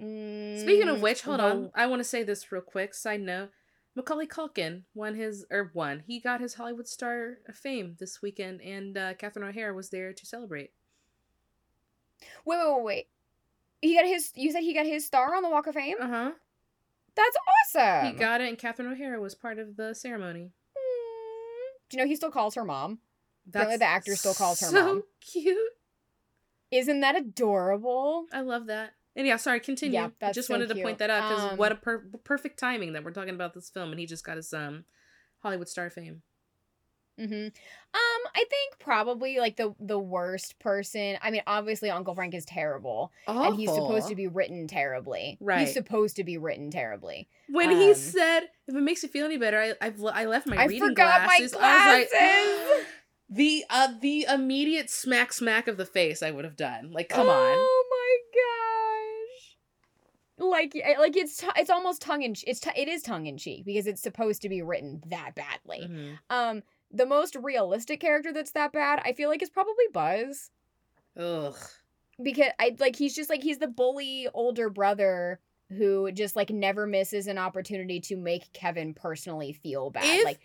[0.01, 1.71] Speaking of mm, which, hold on.
[1.75, 2.95] I want to say this real quick.
[2.95, 3.51] Side note:
[3.99, 6.05] Macaulay Culkin won his or won.
[6.07, 10.13] He got his Hollywood star of fame this weekend, and uh, Catherine O'Hara was there
[10.13, 10.71] to celebrate.
[12.45, 13.07] Wait, wait, wait, wait.
[13.83, 14.31] He got his.
[14.37, 15.97] You said he got his star on the Walk of Fame.
[16.01, 16.31] Uh huh.
[17.17, 17.37] That's
[17.75, 18.13] awesome.
[18.13, 20.53] He got it, and Catherine O'Hara was part of the ceremony.
[20.77, 21.91] Mm.
[21.91, 23.01] Do you know he still calls her mom?
[23.47, 25.03] That's Apparently the actor still calls her so mom.
[25.21, 25.59] cute.
[26.71, 28.27] Isn't that adorable?
[28.33, 28.93] I love that.
[29.19, 29.99] And yeah, sorry, continue.
[29.99, 32.57] Yeah, I just so wanted to point that out because Um, what a per- perfect
[32.59, 34.85] timing that we're talking about this film, and he just got his um
[35.41, 36.23] Hollywood star fame.
[37.19, 37.35] Mm-hmm.
[37.35, 37.51] Um,
[37.93, 41.19] I think probably like the the worst person.
[41.21, 45.37] I mean, obviously Uncle Frank is terrible, and he's supposed to be written terribly.
[45.41, 45.61] Right.
[45.61, 47.29] He's supposed to be written terribly.
[47.49, 50.47] When he um, said, "If it makes you feel any better, I I've, I left
[50.47, 52.77] my I reading forgot my glasses." I was glasses.
[52.77, 52.87] like,
[53.31, 56.93] the uh the immediate smack smack of the face I would have done.
[56.93, 57.55] Like, come on.
[57.57, 57.78] Oh gosh.
[60.39, 63.37] Like, eh, like it's t- it's almost tongue in it's t- it is tongue in
[63.37, 65.87] cheek because it's supposed to be written that badly.
[65.89, 66.19] Mhm.
[66.31, 70.51] Um, the most realistic character that's that bad, I feel like, is probably Buzz
[71.17, 71.57] Ugh.
[72.23, 76.87] because I like he's just like he's the bully older brother who just like never
[76.87, 80.05] misses an opportunity to make Kevin personally feel bad.
[80.05, 80.41] If like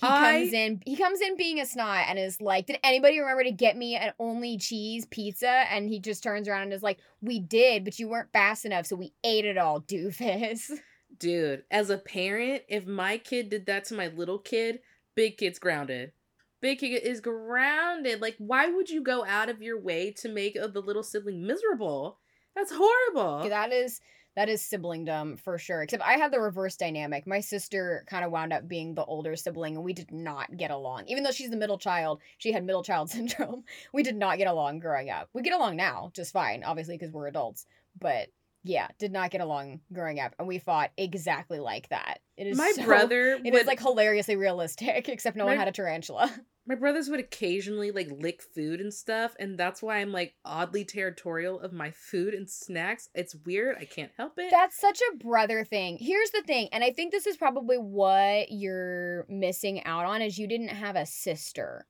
[0.00, 3.18] he I- comes in he comes in being a snot and is like, Did anybody
[3.18, 5.48] remember to get me an only cheese pizza?
[5.48, 8.86] And he just turns around and is like, We did, but you weren't fast enough,
[8.86, 10.70] so we ate it all, doofus.
[11.18, 14.80] Dude, as a parent, if my kid did that to my little kid,
[15.14, 16.12] big kid's grounded.
[16.60, 18.20] Big kid is grounded.
[18.20, 22.18] Like, why would you go out of your way to make the little sibling miserable?
[22.54, 23.48] That's horrible.
[23.48, 24.00] that is
[24.38, 25.82] that is siblingdom for sure.
[25.82, 27.26] Except I had the reverse dynamic.
[27.26, 30.70] My sister kind of wound up being the older sibling, and we did not get
[30.70, 31.06] along.
[31.08, 33.64] Even though she's the middle child, she had middle child syndrome.
[33.92, 35.28] We did not get along growing up.
[35.32, 37.66] We get along now just fine, obviously because we're adults.
[38.00, 38.28] But
[38.62, 42.20] yeah, did not get along growing up, and we fought exactly like that.
[42.36, 45.66] It is my so- brother It would is like hilariously realistic, except no one had
[45.66, 46.32] a tarantula.
[46.68, 50.84] My brothers would occasionally like lick food and stuff, and that's why I'm like oddly
[50.84, 53.08] territorial of my food and snacks.
[53.14, 53.76] It's weird.
[53.80, 54.50] I can't help it.
[54.50, 55.96] That's such a brother thing.
[55.98, 60.38] Here's the thing, and I think this is probably what you're missing out on is
[60.38, 61.86] you didn't have a sister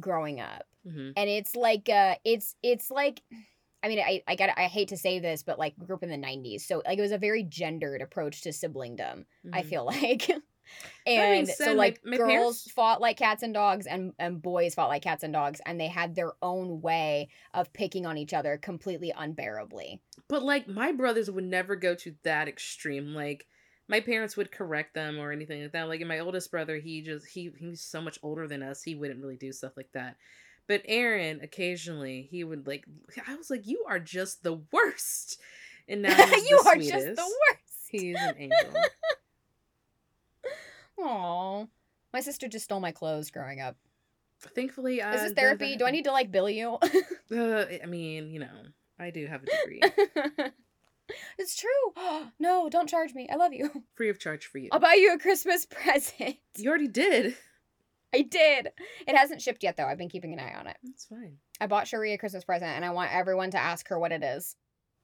[0.00, 0.64] growing up.
[0.86, 1.12] Mhm.
[1.16, 3.22] And it's like uh it's it's like
[3.82, 6.02] I mean I I got I hate to say this, but like we grew up
[6.02, 6.66] in the 90s.
[6.66, 9.66] So like it was a very gendered approach to siblingdom, I Mhm.
[9.68, 10.30] feel like.
[11.06, 14.74] And so my- like my girls parents- fought like cats and dogs and and boys
[14.74, 18.34] fought like cats and dogs and they had their own way of picking on each
[18.34, 20.00] other completely unbearably.
[20.28, 23.14] But like my brothers would never go to that extreme.
[23.14, 23.46] Like
[23.88, 25.88] my parents would correct them or anything like that.
[25.88, 28.82] Like my oldest brother, he just he he's so much older than us.
[28.82, 30.16] He wouldn't really do stuff like that.
[30.68, 32.84] But Aaron, occasionally, he would like.
[33.28, 35.38] I was like, "You are just the worst,"
[35.86, 37.18] and now he's you are just the sweetest.
[37.18, 37.88] worst.
[37.88, 38.58] He's an angel.
[40.98, 41.66] Aw.
[42.12, 43.76] My sister just stole my clothes growing up.
[44.54, 45.76] Thankfully, uh, Is this therapy?
[45.76, 46.78] Do I need to like bill you?
[47.34, 48.46] Uh, I mean, you know,
[48.98, 49.82] I do have a degree,
[51.38, 52.26] it's true.
[52.38, 53.28] no, don't charge me.
[53.30, 53.70] I love you.
[53.94, 54.68] free of charge for you.
[54.72, 56.36] I'll buy you a Christmas present.
[56.56, 57.36] You already did.
[58.14, 58.68] I did.
[59.06, 59.84] It hasn't shipped yet though.
[59.84, 60.76] I've been keeping an eye on it.
[60.82, 61.36] That's fine.
[61.60, 64.22] I bought Cherie a Christmas present and I want everyone to ask her what it
[64.22, 64.56] is.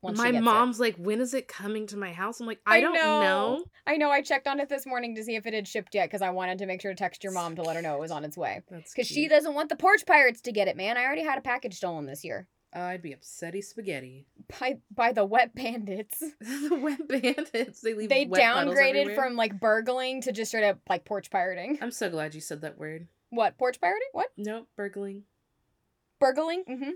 [0.03, 0.43] My gets it.
[0.43, 3.21] mom's like, "When is it coming to my house?" I'm like, "I, I don't know.
[3.21, 3.65] know.
[3.87, 6.09] I know I checked on it this morning to see if it had shipped yet
[6.09, 8.01] because I wanted to make sure to text your mom to let her know it
[8.01, 8.63] was on its way.
[8.71, 10.97] That's Because she doesn't want the porch pirates to get it, man.
[10.97, 12.49] I already had a package stolen this year.
[12.75, 14.27] I'd be upsetty spaghetti.
[14.59, 16.19] by by the wet bandits.
[16.41, 17.83] the wet bandits.
[17.83, 18.09] They leave.
[18.09, 21.79] They downgraded from like burgling to just straight up like porch pirating.
[21.83, 23.09] I'm so glad you said that word.
[23.31, 24.09] What porch pirating?
[24.13, 25.25] What Nope, burgling.
[26.19, 26.65] burgling?
[26.69, 26.91] Mm-hmm.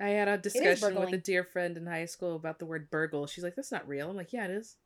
[0.00, 3.26] I had a discussion with a dear friend in high school about the word burgle.
[3.26, 4.76] She's like, "That's not real." I'm like, "Yeah, it is.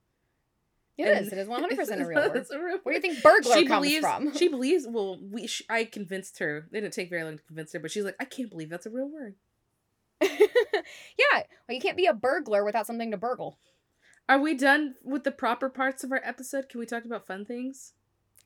[0.98, 1.32] It And- is.
[1.32, 2.46] It is one hundred percent a real word.
[2.52, 4.34] A real Where do you think burglar she comes believes, from?
[4.36, 4.86] She believes.
[4.88, 5.46] Well, we.
[5.46, 6.66] Sh- I convinced her.
[6.72, 8.86] It didn't take very long to convince her, but she's like, "I can't believe that's
[8.86, 9.34] a real word."
[10.20, 10.28] yeah,
[11.32, 13.58] well, you can't be a burglar without something to burgle.
[14.28, 16.68] Are we done with the proper parts of our episode?
[16.68, 17.92] Can we talk about fun things?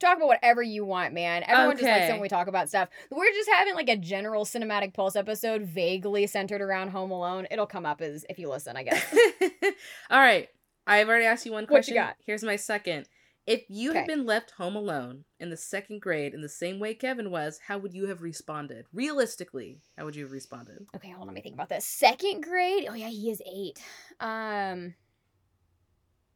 [0.00, 1.42] Talk about whatever you want, man.
[1.46, 2.88] Everyone just likes it when we talk about stuff.
[3.10, 7.46] We're just having like a general cinematic pulse episode, vaguely centered around Home Alone.
[7.50, 9.04] It'll come up as if you listen, I guess.
[10.10, 10.48] All right.
[10.86, 11.94] I've already asked you one question.
[11.94, 12.16] What you got?
[12.24, 13.08] Here's my second.
[13.48, 16.92] If you had been left home alone in the second grade in the same way
[16.92, 18.84] Kevin was, how would you have responded?
[18.92, 20.86] Realistically, how would you have responded?
[20.94, 21.28] Okay, hold on.
[21.28, 21.86] Let me think about this.
[21.86, 22.86] Second grade.
[22.90, 23.82] Oh yeah, he is eight.
[24.20, 24.94] Um.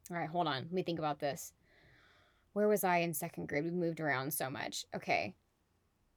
[0.09, 0.63] All right, hold on.
[0.63, 1.53] Let me think about this.
[2.53, 3.65] Where was I in second grade?
[3.65, 4.85] We moved around so much.
[4.95, 5.35] Okay.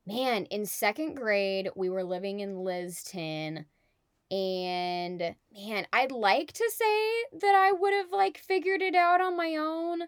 [0.06, 3.66] Man, in second grade, we were living in Liston.
[4.30, 9.36] And man, I'd like to say that I would have like figured it out on
[9.36, 10.02] my own.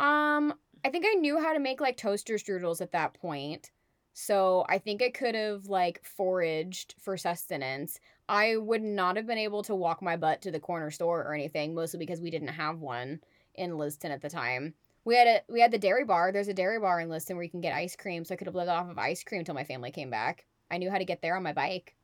[0.00, 0.54] Um,
[0.84, 3.70] I think I knew how to make like toaster strudels at that point.
[4.12, 7.98] So I think I could have like foraged for sustenance.
[8.28, 11.34] I would not have been able to walk my butt to the corner store or
[11.34, 13.20] anything, mostly because we didn't have one
[13.54, 14.74] in Liston at the time.
[15.04, 16.32] We had a we had the dairy bar.
[16.32, 18.46] There's a dairy bar in Liston where you can get ice cream, so I could
[18.46, 20.46] have lived off of ice cream until my family came back.
[20.70, 21.94] I knew how to get there on my bike.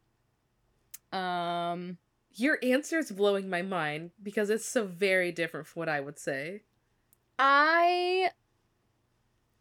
[1.13, 1.99] Um
[2.35, 6.19] Your answer is blowing my mind because it's so very different from what I would
[6.19, 6.63] say.
[7.39, 8.31] I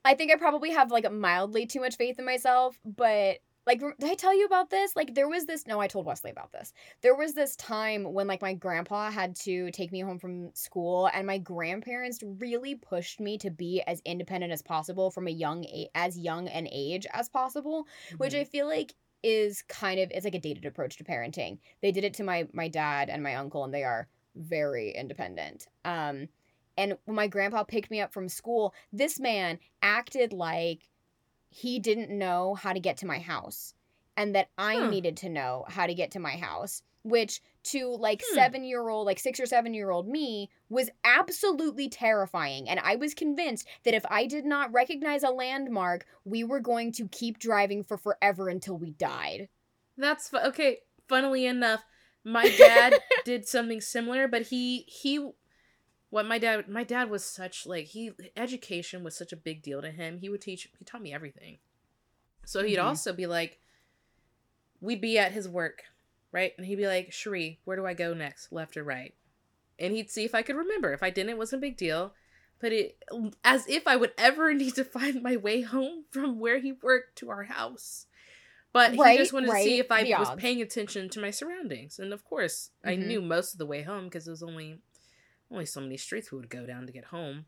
[0.06, 4.10] I think I probably have like mildly too much faith in myself, but like did
[4.12, 4.96] I tell you about this?
[4.96, 6.74] Like there was this no, I told Wesley about this.
[7.02, 11.10] There was this time when like my grandpa had to take me home from school
[11.14, 15.66] and my grandparents really pushed me to be as independent as possible from a young
[15.66, 18.42] a- as young an age as possible, which Mhm.
[18.42, 21.60] I feel like is kind of it's like a dated approach to parenting.
[21.82, 25.68] They did it to my my dad and my uncle and they are very independent.
[25.86, 26.30] Um
[26.78, 30.90] and when my grandpa picked me up from school, this man acted like
[31.50, 33.74] he didn't know how to get to my house
[34.18, 34.90] and that I Huh.
[34.90, 38.36] needed to know how to get to my house, which to like Hmm.
[38.36, 44.06] 7-year-old, like 6 or 7-year-old me was absolutely terrifying and I was convinced that if
[44.10, 48.78] I did not recognize a landmark, we were going to keep driving for forever until
[48.78, 49.50] we died.
[49.98, 50.80] That's fu- okay.
[51.08, 51.84] Funnily enough,
[52.24, 55.30] my dad did something similar, but he he
[56.10, 59.82] what my dad my dad was such like he education was such a big deal
[59.82, 60.20] to him.
[60.20, 61.60] He would teach he taught me everything.
[62.46, 62.84] So he'd Mhm.
[62.86, 63.60] also be like
[64.82, 65.84] we'd be at his work,
[66.32, 66.54] right?
[66.58, 68.52] And he'd be like, "Cherie, where do I go next?
[68.52, 69.14] Left or right?"
[69.78, 70.94] And he'd see if I could remember.
[70.94, 72.14] If I didn't, it wasn't a big deal.
[72.60, 73.02] But it
[73.44, 77.18] as if I would ever need to find my way home from where he worked
[77.18, 78.08] to our house.
[78.72, 81.98] But he just wanted to see if I was paying attention to my surroundings.
[81.98, 83.08] And of course, I Mhm.
[83.08, 84.80] knew most of the way home because it was only
[85.52, 87.46] only so many streets we would go down to get home.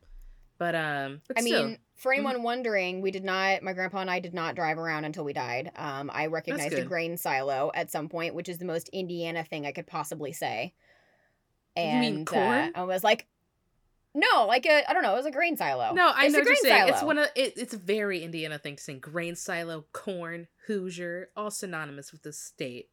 [0.57, 3.63] But um, but I still, mean, for anyone wondering, we did not.
[3.63, 5.71] My grandpa and I did not drive around until we died.
[5.75, 9.65] Um, I recognized a grain silo at some point, which is the most Indiana thing
[9.65, 10.73] I could possibly say.
[11.75, 12.73] You mean corn?
[12.75, 13.25] Uh, I was like,
[14.13, 15.93] no, like a I don't know, it was a grain silo.
[15.93, 16.89] no, I It's know a what you're grain saying.
[16.89, 18.93] It's one of it, it's a very Indiana thing to say.
[18.95, 22.89] Grain silo, corn, Hoosier, all synonymous with the state.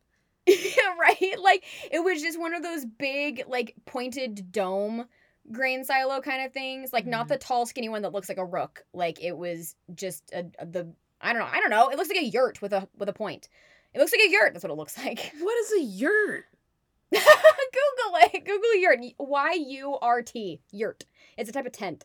[1.01, 1.35] right.
[1.43, 5.07] Like it was just one of those big, like pointed dome
[5.51, 6.93] grain silo kind of things.
[6.93, 7.29] Like not Mhm.
[7.31, 8.85] the tall, skinny one that looks like a rook.
[8.93, 11.49] Like it was just a, a- the I don't know.
[11.51, 11.89] I don't know.
[11.89, 13.49] It looks like a yurt with a with a point.
[13.95, 14.53] It looks like a yurt.
[14.53, 15.33] That's what it looks like.
[15.41, 16.45] What is a yurt?
[17.11, 18.45] Google it.
[18.45, 19.01] Google yurt.
[19.19, 20.61] Y U R T.
[20.71, 21.05] Yurt.
[21.37, 22.05] It's a type of tent.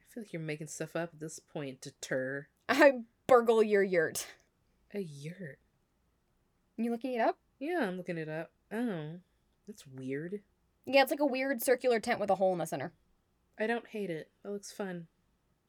[0.00, 1.80] I feel like you're making stuff up at this point.
[1.82, 4.26] Deter I burgle your yurt.
[4.94, 5.58] a yurt.
[6.76, 7.36] You looking it up?
[7.58, 8.50] Yeah, I'm looking it up.
[8.72, 9.10] Oh,
[9.66, 10.40] that's weird.
[10.86, 12.92] Yeah, it's like a weird circular tent with a hole in the center.
[13.58, 14.30] I don't hate it.
[14.42, 15.06] That looks fun.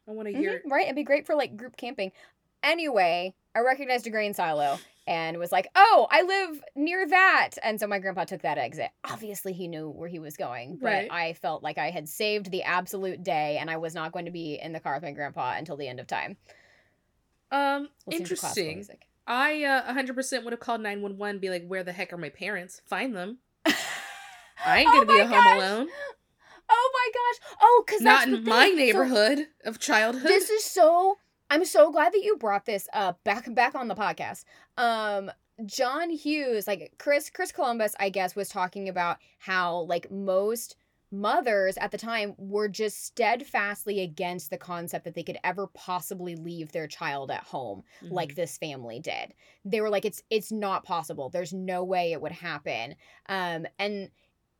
[0.07, 0.61] I want a Mhm, yurt.
[0.65, 0.85] right?
[0.85, 2.11] It'd be great for like group camping.
[2.63, 7.79] Anyway, I recognized a grain silo and was like, "Oh, I live near that." And
[7.79, 8.89] so my grandpa took that exit.
[9.03, 11.11] Obviously, he knew where he was going, but Right.
[11.11, 14.31] I felt like I had saved the absolute day, and I was not going to
[14.31, 16.37] be in the car with my grandpa until the end of time.
[17.51, 18.87] Um, listening to interesting.
[19.27, 22.81] I uh, 100% would have called 911 be like, where the heck are my parents?
[22.85, 23.39] Find them.
[23.65, 25.57] I ain't Oh gonna be my a home gosh.
[25.57, 25.87] alone.
[26.67, 27.57] Oh my gosh!
[27.61, 30.27] Oh, because Not in my neighborhood of childhood.
[30.27, 31.17] this is so.
[31.51, 34.45] I'm so glad that you brought this up back back on the podcast.
[34.77, 35.29] Um,
[35.65, 40.75] John Hughes, like Chris Chris Columbus, I guess, was talking about how like most
[41.19, 46.35] mothers at the time were just steadfastly against the concept that they could ever possibly
[46.35, 48.13] leave their child at home mm-hmm.
[48.13, 49.33] like this family did.
[49.63, 51.29] They were like it's it's not possible.
[51.29, 52.95] There's no way it would happen.
[53.27, 54.09] Um and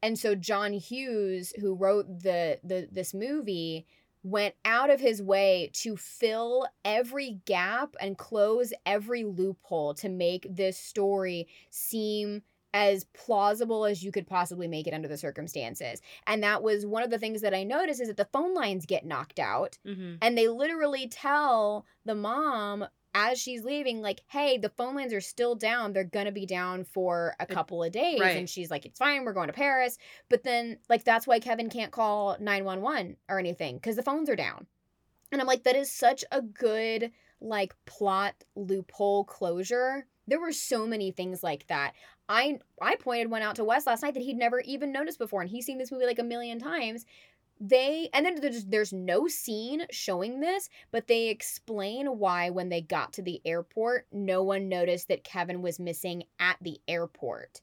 [0.02, 3.86] and so John Hughes who wrote the the this movie
[4.26, 10.48] went out of his way to fill every gap and close every loophole to make
[10.50, 12.42] this story seem
[12.76, 16.02] as plausible as you could possibly make it under the circumstances.
[16.28, 18.86] And that was one of the things that I noticed is that the phone lines
[18.86, 20.16] get knocked out mm-hmm.
[20.22, 25.22] and they literally tell the mom as she's leaving, like, hey, the phone lines are
[25.22, 25.94] still down.
[25.94, 28.20] They're going to be down for a couple of days.
[28.20, 28.36] Right.
[28.36, 29.24] And she's like, it's fine.
[29.24, 29.98] We're going to Paris.
[30.28, 34.36] But then, like, that's why Kevin can't call 911 or anything because the phones are
[34.36, 34.68] down.
[35.32, 40.08] And I'm like, that is such a good, like, plot loophole closure.
[40.28, 41.94] There were so many things like that.
[42.28, 45.42] I I pointed one out to Wes last night that he'd never even noticed before,
[45.42, 47.06] and he's seen this movie like a million times
[47.60, 52.82] they and then there's, there's no scene showing this but they explain why when they
[52.82, 57.62] got to the airport no one noticed that kevin was missing at the airport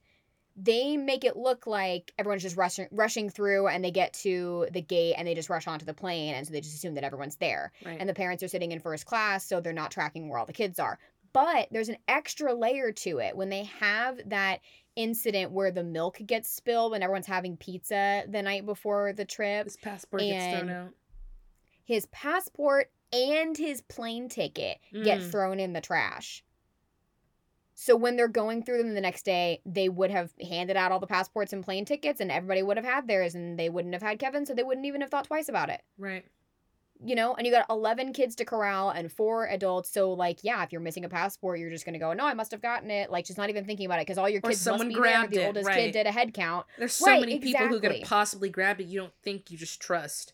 [0.56, 4.82] they make it look like everyone's just rushing rushing through and they get to the
[4.82, 7.36] gate and they just rush onto the plane and so they just assume that everyone's
[7.36, 7.98] there right.
[8.00, 10.52] and the parents are sitting in first class so they're not tracking where all the
[10.52, 10.98] kids are
[11.32, 14.60] but there's an extra layer to it when they have that
[14.96, 19.64] incident where the milk gets spilled when everyone's having pizza the night before the trip.
[19.64, 20.90] His passport gets thrown out.
[21.84, 25.04] His passport and his plane ticket mm.
[25.04, 26.44] get thrown in the trash.
[27.74, 31.00] So when they're going through them the next day, they would have handed out all
[31.00, 34.02] the passports and plane tickets, and everybody would have had theirs, and they wouldn't have
[34.02, 35.80] had Kevin, so they wouldn't even have thought twice about it.
[35.98, 36.24] Right
[37.04, 39.90] you know, and you got 11 kids to corral and four adults.
[39.90, 42.34] So, like, yeah, if you're missing a passport, you're just going to go, no, I
[42.34, 43.10] must have gotten it.
[43.10, 45.26] Like, just not even thinking about it because all your kids or must be there.
[45.26, 45.76] The it, oldest right.
[45.76, 46.66] kid did a head count.
[46.78, 47.68] There's so right, many people exactly.
[47.76, 48.86] who could have possibly grabbed it.
[48.86, 50.32] You don't think you just trust.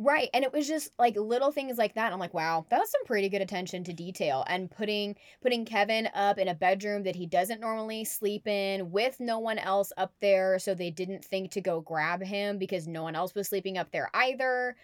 [0.00, 0.30] Right.
[0.32, 2.12] And it was just like little things like that.
[2.12, 4.44] I'm like, wow, that was some pretty good attention to detail.
[4.46, 9.18] And putting putting Kevin up in a bedroom that he doesn't normally sleep in with
[9.18, 13.02] no one else up there so they didn't think to go grab him because no
[13.02, 14.76] one else was sleeping up there either.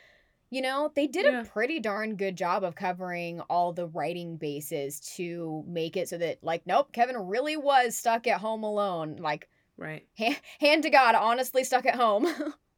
[0.54, 1.40] You know, they did yeah.
[1.40, 6.16] a pretty darn good job of covering all the writing bases to make it so
[6.18, 9.16] that, like, nope, Kevin really was stuck at home alone.
[9.18, 10.06] Like, right.
[10.16, 12.28] Ha- hand to God, honestly stuck at home.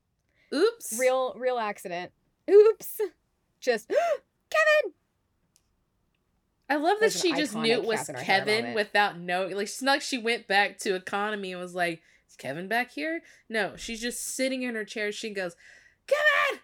[0.54, 0.96] Oops.
[0.98, 2.12] Real, real accident.
[2.50, 2.98] Oops.
[3.60, 4.94] Just, Kevin!
[6.70, 9.54] I love that she just knew it was Kevin without knowing.
[9.54, 12.92] Like, it's not like she went back to economy and was like, is Kevin back
[12.92, 13.20] here?
[13.50, 15.12] No, she's just sitting in her chair.
[15.12, 15.56] She goes,
[16.06, 16.62] Kevin!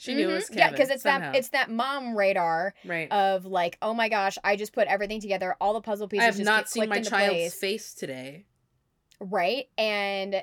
[0.00, 0.30] She knew mm-hmm.
[0.30, 0.58] it was Kevin.
[0.60, 1.32] Yeah, because it's somehow.
[1.32, 3.12] that it's that mom radar right.
[3.12, 6.22] of like, oh my gosh, I just put everything together, all the puzzle pieces.
[6.22, 7.54] I have not seen my child's place.
[7.54, 8.46] face today.
[9.20, 10.36] Right, and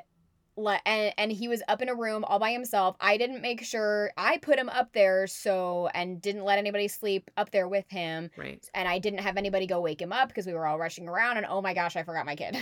[0.85, 2.97] and and he was up in a room all by himself.
[3.01, 7.31] I didn't make sure I put him up there so and didn't let anybody sleep
[7.35, 8.29] up there with him.
[8.37, 8.63] Right.
[8.75, 11.37] And I didn't have anybody go wake him up because we were all rushing around
[11.37, 12.55] and oh my gosh, I forgot my kid.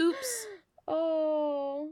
[0.00, 0.46] Oops.
[0.88, 1.90] oh.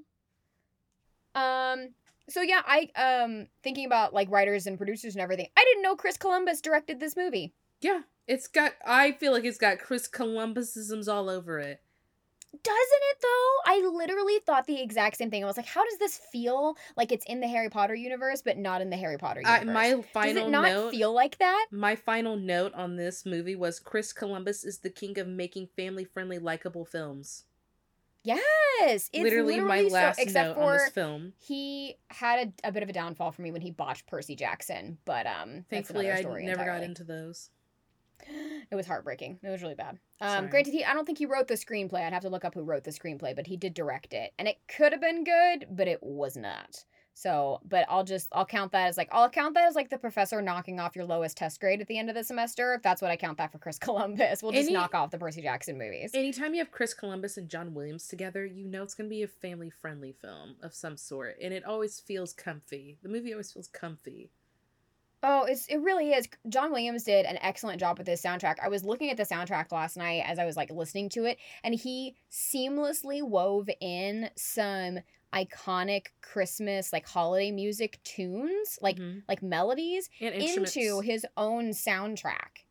[1.36, 1.90] Um
[2.30, 5.48] so yeah, I um thinking about like writers and producers and everything.
[5.56, 7.52] I didn't know Chris Columbus directed this movie.
[7.80, 8.72] Yeah, it's got.
[8.86, 11.80] I feel like it's got Chris Columbusisms all over it.
[12.52, 13.72] Doesn't it though?
[13.72, 15.44] I literally thought the exact same thing.
[15.44, 18.58] I was like, how does this feel like it's in the Harry Potter universe, but
[18.58, 19.68] not in the Harry Potter universe?
[19.68, 21.66] Uh, my final does it not note, feel like that?
[21.70, 26.04] My final note on this movie was Chris Columbus is the king of making family
[26.04, 27.44] friendly, likable films.
[28.22, 28.38] Yes,
[28.80, 31.32] it's literally, literally my last so, except for on this film.
[31.38, 34.98] He had a, a, bit of a downfall for me when he botched Percy Jackson,
[35.04, 36.64] but um, thankfully I never entirely.
[36.64, 37.50] got into those.
[38.70, 39.40] It was heartbreaking.
[39.42, 39.98] It was really bad.
[40.20, 42.06] Um, granted, he I don't think he wrote the screenplay.
[42.06, 44.46] I'd have to look up who wrote the screenplay, but he did direct it, and
[44.46, 46.84] it could have been good, but it was not.
[47.14, 49.98] So, but I'll just I'll count that as like I'll count that as like the
[49.98, 52.74] professor knocking off your lowest test grade at the end of the semester.
[52.74, 54.42] If that's what I count that for Chris Columbus.
[54.42, 56.12] We'll just Any, knock off the Percy Jackson movies.
[56.14, 59.28] Anytime you have Chris Columbus and John Williams together, you know it's gonna be a
[59.28, 62.98] family friendly film of some sort, and it always feels comfy.
[63.02, 64.30] The movie always feels comfy.
[65.22, 66.28] Oh, it's it really is.
[66.48, 68.56] John Williams did an excellent job with this soundtrack.
[68.62, 71.38] I was looking at the soundtrack last night as I was like listening to it,
[71.62, 75.00] and he seamlessly wove in some
[75.34, 79.20] iconic Christmas like holiday music tunes, like mm-hmm.
[79.28, 82.64] like melodies into his own soundtrack.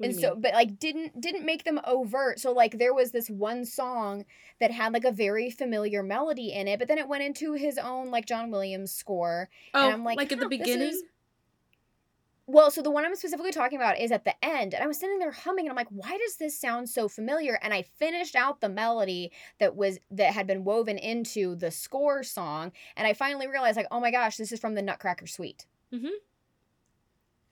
[0.00, 0.42] and so mean?
[0.42, 2.38] but like didn't didn't make them overt.
[2.38, 4.24] So like there was this one song
[4.60, 7.78] that had like a very familiar melody in it, but then it went into his
[7.78, 9.48] own like John Williams score.
[9.74, 11.00] Oh, and I'm like, like at the beginning?
[12.48, 14.98] Well, so the one I'm specifically talking about is at the end, and I was
[15.00, 18.36] sitting there humming, and I'm like, "Why does this sound so familiar?" And I finished
[18.36, 23.14] out the melody that was that had been woven into the score song, and I
[23.14, 26.26] finally realized, like, "Oh my gosh, this is from the Nutcracker Suite." Mhm.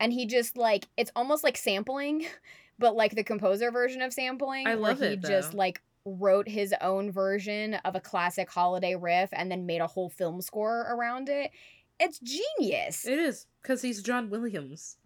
[0.01, 2.27] And he just like it's almost like sampling,
[2.79, 6.49] but like the composer version of sampling, I where love he it, just like wrote
[6.49, 10.81] his own version of a classic holiday riff and then made a whole film score
[10.83, 11.51] around it.
[12.01, 13.07] It's genius.
[13.07, 14.97] It is because he's John Williams.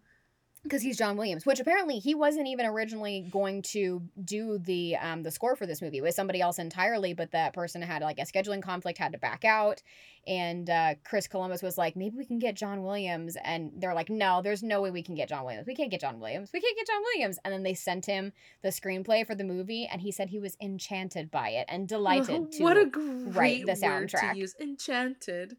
[0.63, 5.23] because he's John Williams, which apparently he wasn't even originally going to do the um
[5.23, 5.99] the score for this movie.
[5.99, 9.17] It was somebody else entirely, but that person had like a scheduling conflict, had to
[9.17, 9.81] back out,
[10.27, 14.09] and uh, Chris Columbus was like, maybe we can get John Williams, and they're like,
[14.09, 15.65] no, there's no way we can get John Williams.
[15.65, 16.51] We can't get John Williams.
[16.53, 17.39] We can't get John Williams.
[17.45, 20.57] And then they sent him the screenplay for the movie, and he said he was
[20.61, 24.33] enchanted by it and delighted to what a great write the word soundtrack.
[24.33, 24.55] to use.
[24.59, 25.55] Enchanted.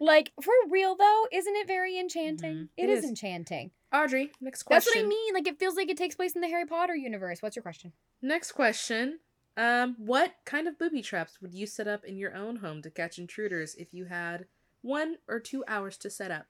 [0.00, 1.26] Like for real though.
[1.32, 2.54] Isn't it very enchanting?
[2.56, 2.68] Mhm.
[2.76, 3.10] it It is is.
[3.10, 3.70] enchanting.
[3.92, 4.90] Audrey, next question.
[4.92, 5.34] That's what I mean.
[5.34, 7.40] Like it feels like it takes place in the Harry Potter universe.
[7.42, 7.92] What's your question?
[8.20, 9.20] Next question.
[9.56, 12.90] Um, what kind of booby traps would you set up in your own home to
[12.90, 14.46] catch intruders if you had
[14.82, 16.46] one or two hours to set up?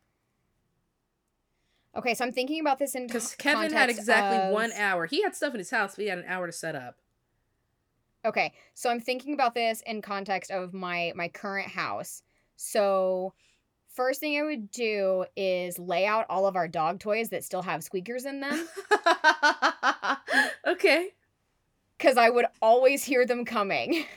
[1.94, 5.06] Okay, so I'm thinking about this in Because Kevin had exactly of- one hour.
[5.06, 6.98] He had stuff in his house, but he had an hour to set up.
[8.24, 12.22] Okay, so I'm thinking about this in context of my my current house.
[12.56, 13.32] So
[13.88, 17.62] first thing I would do is lay out all of our dog toys that still
[17.62, 18.68] have squeakers in them
[20.66, 21.08] okay.
[21.98, 24.04] cuz I would always hear them coming.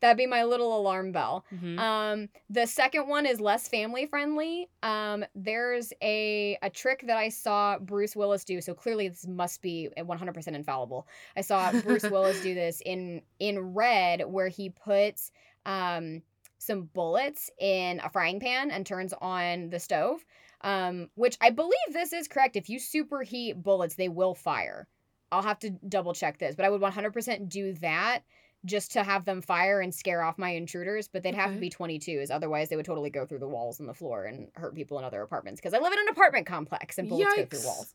[0.00, 1.44] That'd be my little alarm bell.
[1.54, 1.78] Mhm.
[1.78, 4.68] Um, the second one is less family friendly.
[4.82, 8.60] Um, there's a a trick that I saw Bruce Willis do.
[8.60, 11.06] So clearly this must be 100% infallible.
[11.36, 15.30] I saw Bruce Willis do this in in Red, where he puts
[15.66, 16.22] um
[16.64, 20.24] some bullets in a frying pan and turns on the stove.
[20.60, 22.56] Um, which I believe this is correct.
[22.56, 24.88] If you superheat bullets, they will fire.
[25.30, 28.20] I'll have to double check this, but I would 100% do that
[28.64, 31.68] just to have them fire and scare off my intruders, but they'd have to be
[31.68, 32.30] 22s.
[32.30, 35.04] Otherwise, they would totally go through the walls and the floor and hurt people in
[35.04, 37.94] other apartments because I live in an apartment complex and bullets go through walls.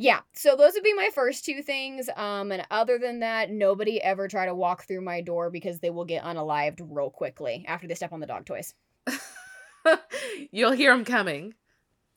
[0.00, 2.08] Yeah, so those would be my first two things.
[2.14, 5.90] Um, and other than that, nobody ever try to walk through my door because they
[5.90, 8.74] will get unalived real quickly after they step on the dog toys.
[10.52, 11.52] You'll hear them coming.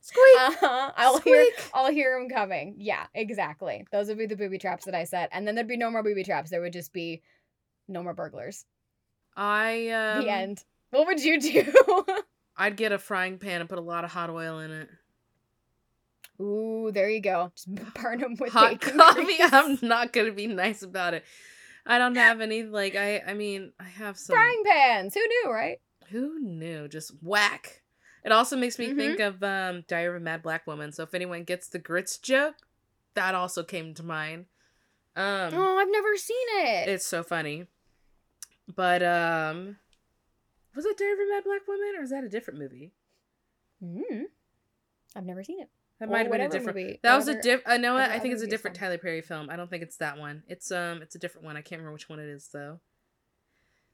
[0.00, 0.36] Squeak.
[0.38, 0.92] Uh-huh.
[0.96, 2.76] I'll hear I'll hear them coming.
[2.78, 3.84] Yeah, exactly.
[3.90, 5.30] Those would be the booby traps that I set.
[5.32, 6.50] And then there'd be no more booby traps.
[6.50, 7.20] There would just be
[7.88, 8.64] no more burglars.
[9.36, 10.64] I um, the end.
[10.90, 11.72] What would you do?
[12.56, 14.88] I'd get a frying pan and put a lot of hot oil in it.
[16.40, 17.52] Ooh, there you go.
[17.54, 19.24] Just burn them with hot coffee.
[19.24, 19.40] grease.
[19.52, 21.24] I'm not gonna be nice about it.
[21.86, 23.20] I don't have any like I.
[23.26, 24.34] I mean, I have some.
[24.34, 25.14] Frying pans.
[25.14, 25.78] Who knew, right?
[26.10, 26.88] Who knew?
[26.88, 27.82] Just whack.
[28.24, 28.96] It also makes me Mhm.
[28.96, 30.92] think of um Diary of a Mad Black Woman.
[30.92, 32.54] So if anyone gets the grits joke,
[33.14, 34.46] that also came to mind.
[35.16, 36.88] Um, Oh, I've never seen it.
[36.88, 37.66] it's so funny.
[38.74, 39.76] But um,
[40.74, 42.92] was it Diary of a Mad Black Woman or is that a different movie?
[43.82, 44.22] Hmm.
[45.16, 45.68] I've never seen it.
[46.02, 46.76] That might have been a different.
[46.76, 47.62] movie- That was a whatever- diff.
[47.64, 47.96] I know.
[47.96, 48.76] I think it's a different.
[48.76, 49.48] Tyler Perry film.
[49.50, 50.42] I don't think it's that one.
[50.48, 51.56] It's um, it's a different one.
[51.56, 52.80] I can't remember which one it is though.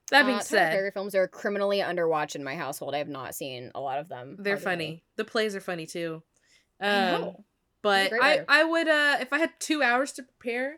[0.09, 2.95] That being uh, Tyler said, Perry films are criminally underwatched in my household.
[2.95, 4.37] I have not seen a lot of them.
[4.39, 5.03] they're hardly funny.
[5.17, 6.23] The plays are funny too.
[6.81, 7.45] Um, know.
[7.83, 8.43] But I.
[8.47, 10.77] I would uh if I had two hours to prepare,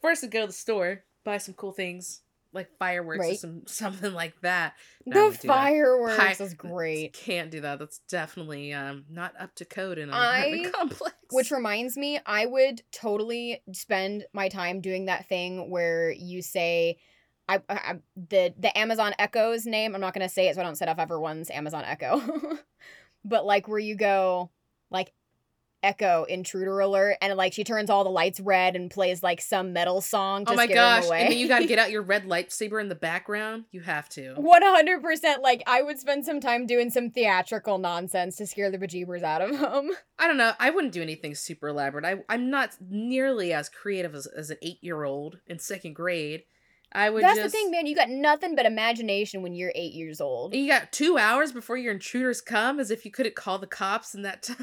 [0.00, 2.22] first I'd go to the store, buy some cool things
[2.54, 4.74] like fireworks or some something like that.
[5.06, 5.46] No, The that.
[5.46, 7.12] fireworks Pi- is great.
[7.24, 7.78] Can't do that.
[7.78, 11.14] That's definitely um not up to code in an I- complex.
[11.30, 16.98] Which reminds me, I would totally spend my time doing that thing where you say,
[17.48, 19.94] I, I I- the the Amazon Echo's name.
[19.94, 22.20] I'm not gonna say it, so I don't set off everyone's Amazon Echo.
[23.24, 24.50] but like where you go,
[24.90, 25.12] like
[25.82, 29.72] Echo intruder alert, and like she turns all the lights red and plays like some
[29.72, 31.06] metal song oh to oh my scare gosh!
[31.06, 31.22] away.
[31.22, 33.64] And then you got to get out your red lightsaber in the background.
[33.72, 34.34] You have to.
[34.34, 35.42] One hundred percent.
[35.42, 39.42] Like I would spend some time doing some theatrical nonsense to scare the bejeebers out
[39.42, 39.90] of them.
[40.18, 40.52] I don't know.
[40.60, 42.04] I wouldn't do anything super elaborate.
[42.04, 46.44] I I'm not nearly as creative as, as an eight year old in second grade.
[46.94, 47.52] I would That's just.
[47.52, 47.86] the thing, man.
[47.86, 50.54] You got nothing but imagination when you're eight years old.
[50.54, 54.14] You got two hours before your intruders come, as if you couldn't call the cops
[54.14, 54.56] in that time.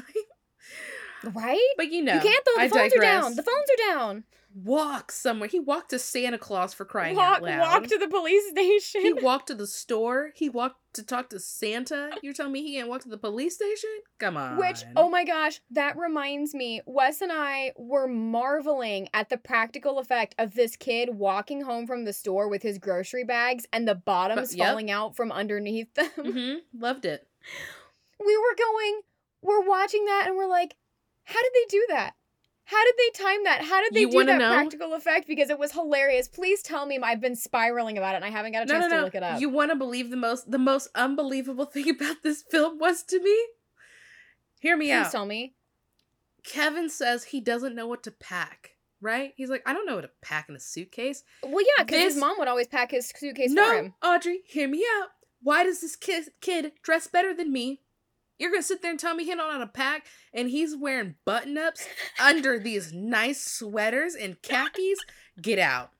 [1.24, 1.58] Right?
[1.76, 2.52] but you know, you can't though.
[2.56, 3.08] The I phones digress.
[3.16, 3.36] are down.
[3.36, 4.24] The phones are down.
[4.52, 5.48] Walk somewhere.
[5.48, 7.60] He walked to Santa Claus for crying Walk, out loud.
[7.60, 9.02] walk to the police station.
[9.02, 10.32] he walked to the store.
[10.34, 12.10] He walked to talk to Santa.
[12.20, 13.90] You're telling me he can't walk to the police station?
[14.18, 14.56] Come on.
[14.56, 16.80] Which, oh my gosh, that reminds me.
[16.84, 22.04] Wes and I were marveling at the practical effect of this kid walking home from
[22.04, 24.66] the store with his grocery bags and the bottoms yep.
[24.66, 26.10] falling out from underneath them.
[26.16, 27.28] hmm Loved it.
[28.18, 29.00] We were going,
[29.42, 30.74] we're watching that and we're like,
[31.24, 32.14] how did they do that?
[32.64, 33.62] How did they time that?
[33.62, 34.54] How did they You do that know?
[34.54, 35.26] practical effect?
[35.26, 36.28] Because it was hilarious.
[36.28, 38.88] Please tell me I've been spiraling about it and I haven't got a chance no,
[38.88, 39.02] to no.
[39.02, 39.40] look it up.
[39.40, 43.20] You want to believe the most the most unbelievable thing about this film was to
[43.20, 43.36] me?
[44.60, 45.10] Hear me Please out.
[45.10, 45.54] tell me.
[46.44, 49.32] Kevin says he doesn't know what to pack, right?
[49.36, 51.24] He's like, I don't know what to pack in a suitcase.
[51.42, 53.94] Well, yeah, because his mom would always pack his suitcase for no, him.
[54.02, 55.08] Audrey, hear me out.
[55.42, 57.80] Why does this kid, kid dress better than me?
[58.40, 61.16] You're gonna sit there and tell me he don't know a pack, and he's wearing
[61.26, 61.86] button ups
[62.18, 64.98] under these nice sweaters and khakis?
[65.40, 65.90] Get out.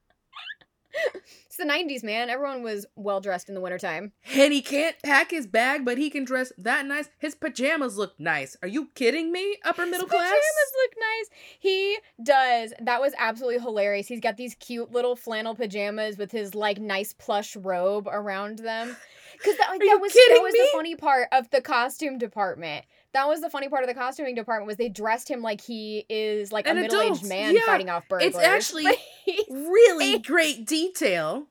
[1.60, 2.30] The 90s, man.
[2.30, 4.12] Everyone was well dressed in the wintertime.
[4.34, 7.10] And he can't pack his bag, but he can dress that nice.
[7.18, 8.56] His pajamas look nice.
[8.62, 9.58] Are you kidding me?
[9.62, 10.22] Upper middle His class?
[10.30, 11.30] pajamas look nice.
[11.58, 12.72] He does.
[12.80, 14.06] That was absolutely hilarious.
[14.08, 18.96] He's got these cute little flannel pajamas with his like nice plush robe around them.
[19.34, 20.60] Because that, like, that was that was me?
[20.60, 22.86] the funny part of the costume department.
[23.12, 26.06] That was the funny part of the costuming department was they dressed him like he
[26.08, 27.66] is like An a middle aged man Yeah.
[27.66, 28.34] fighting off burglars.
[28.34, 28.86] It's actually-
[29.50, 31.46] Really great detail.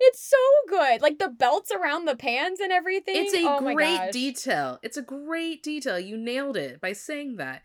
[0.00, 0.36] it's so
[0.68, 1.00] good.
[1.02, 3.14] Like the belts around the pants and everything.
[3.16, 4.78] It's a oh great detail.
[4.82, 5.98] It's a great detail.
[5.98, 7.62] You nailed it by saying that.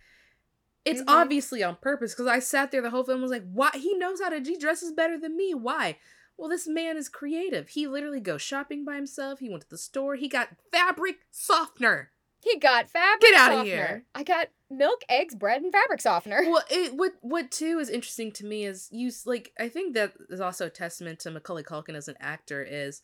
[0.84, 1.06] It's Mhm.
[1.10, 3.70] obviously on purpose because I sat there the whole film and was like, why?
[3.76, 4.40] He knows how to.
[4.42, 5.54] He dresses better than me.
[5.54, 5.98] Why?
[6.38, 7.70] Well, this man is creative.
[7.70, 9.40] He literally goes shopping by himself.
[9.40, 10.16] He went to the store.
[10.16, 12.12] He got fabric softener.
[12.44, 13.76] He got fabric Get outta softener.
[13.76, 14.06] here.
[14.16, 16.44] I got milk, eggs, bread, and fabric softener.
[16.48, 20.14] Well, it, what what too is interesting to me is you like I think that
[20.30, 23.04] is also a testament to Macaulay Culkin as an actor is,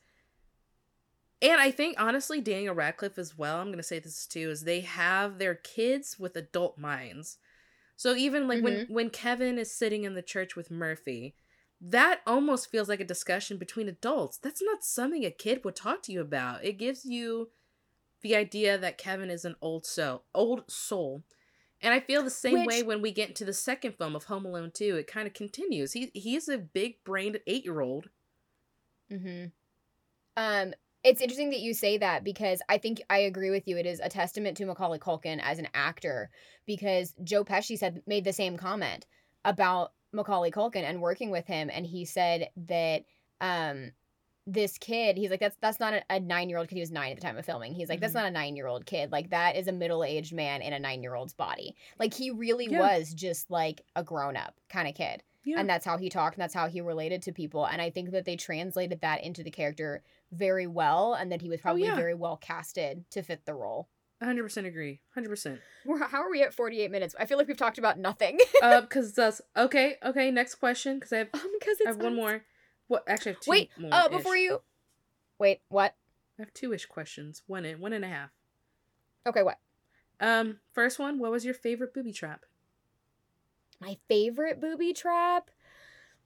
[1.41, 3.59] and I think honestly Daniel Radcliffe as well.
[3.59, 7.37] I'm gonna say this too is they have their kids with adult minds,
[7.95, 8.93] so even like when mm-hmm.
[8.93, 11.35] when Kevin is sitting in the church with Murphy.
[11.79, 14.39] That almost feels like a discussion between adults.
[14.39, 16.65] That's not something a kid would talk to you about.
[16.65, 17.49] It gives you
[18.21, 21.23] the idea that Kevin is an old soul, old soul.
[21.81, 24.25] And I feel the same Which- way when we get into the second film of
[24.25, 24.95] Home Alone 2.
[24.95, 25.93] It kind of continues.
[25.93, 28.09] He he's a big brained eight year old.
[29.11, 29.47] Mm-hmm.
[30.35, 33.77] Um, it's interesting that you say that because I think I agree with you.
[33.77, 36.29] It is a testament to Macaulay Culkin as an actor
[36.65, 39.05] because Joe Pesci said made the same comment
[39.45, 43.05] about Macaulay Culkin and working with him, and he said that
[43.39, 43.91] um
[44.49, 46.89] this kid he's like that's that's not a, a nine year old because he was
[46.89, 48.15] nine at the time of filming he's like that's Mhm.
[48.21, 50.79] not a nine year old kid like that is a middle aged man in a
[50.79, 52.79] nine year old's body like he really Yeah.
[52.79, 55.59] was just like a grown up kind of kid Yeah.
[55.59, 58.11] and that's how he talked and that's how he related to people and i think
[58.11, 61.87] that they translated that into the character very well and that he was probably Oh,
[61.87, 61.95] yeah.
[61.95, 63.89] very well casted to fit the role
[64.23, 64.99] 100% agree.
[65.15, 65.59] 100%.
[65.85, 68.81] We're, how are we at 48 minutes i feel like we've talked about nothing uh,
[68.81, 69.97] because that's okay.
[70.03, 70.95] Okay, next question.
[70.95, 72.41] Because I have, um because I have one more.
[72.87, 73.03] What?
[73.07, 73.93] Actually, I have two wait more.
[73.93, 74.61] uh before you
[75.39, 75.95] wait what
[76.39, 77.43] I have two ish questions.
[77.47, 78.29] One in, one and a half.
[79.27, 79.59] okay what
[80.19, 81.19] Um, first one.
[81.19, 82.45] What was your favorite booby trap?
[83.79, 85.51] My favorite booby trap.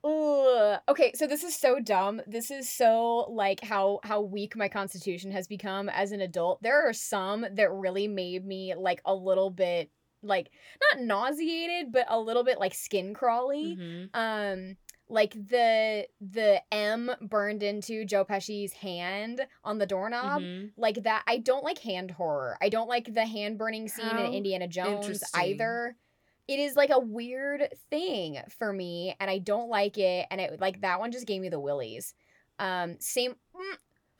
[0.03, 0.79] Ugh.
[0.89, 2.21] Okay, so this is so dumb.
[2.25, 6.61] This is so like how how weak my constitution has become as an adult.
[6.63, 9.91] There are some that really made me like a little bit
[10.23, 10.49] like
[10.93, 13.77] not nauseated, but a little bit like skin crawly.
[13.79, 14.09] Mhm.
[14.15, 14.77] Um
[15.11, 20.41] like the the M burned into Joe Pesci's hand on the doorknob.
[20.41, 20.71] Mhm.
[20.77, 22.57] Like that I don't like hand horror.
[22.61, 25.95] I don't like the hand burning scene How in Indiana Jones either
[26.47, 30.59] it is like a weird thing for me and i don't like it and it
[30.59, 32.13] like that one just gave me the willies
[32.59, 33.35] um same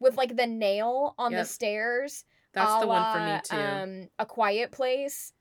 [0.00, 3.56] with like the nail on the stairs That's the one for me too.
[3.56, 5.32] um a quiet place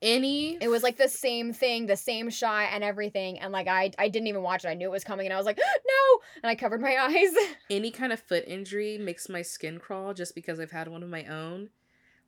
[0.00, 0.58] Any?
[0.60, 4.08] it was like the same thing the same shot and everything and like i i
[4.08, 6.50] didn't even watch it i knew it was coming and i was like no and
[6.50, 7.34] i covered my eyes
[7.68, 11.08] any kind of foot injury makes my skin crawl just because I've had one of
[11.08, 11.70] my own.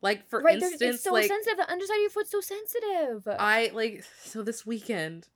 [0.03, 3.29] Like for right instance, it's so like sensitive the underside of your foot's so sensitive
[3.39, 5.29] I like so this weekend,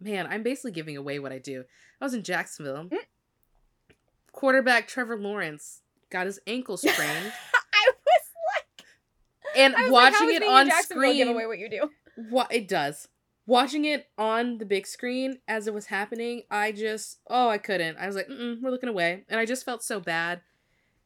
[0.00, 1.64] man, I'm basically giving away what I do.
[2.00, 2.84] I was in Jacksonville.
[2.84, 2.98] Mm.
[4.30, 7.51] Quarterback Trevor Lawrence got his ankle sprained, i was like
[9.56, 11.28] and I was like, watching it on give screen.
[11.28, 11.90] away what you do
[12.28, 13.08] What it does.
[13.46, 17.96] Watching it on the big screen as it was happening, I just oh I couldn't.
[17.98, 20.40] I was like, Mm-mm, we're looking away, and I just felt so bad.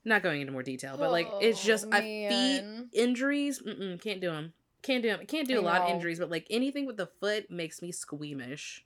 [0.04, 3.60] Not going into more detail, but like it's just Oh, a feet injuries.
[3.66, 4.52] Mm-mm, can't do them.
[4.82, 5.26] Can't do them.
[5.26, 7.90] Can't do I a lot of injuries, but like anything with the foot makes me
[7.90, 8.84] squeamish.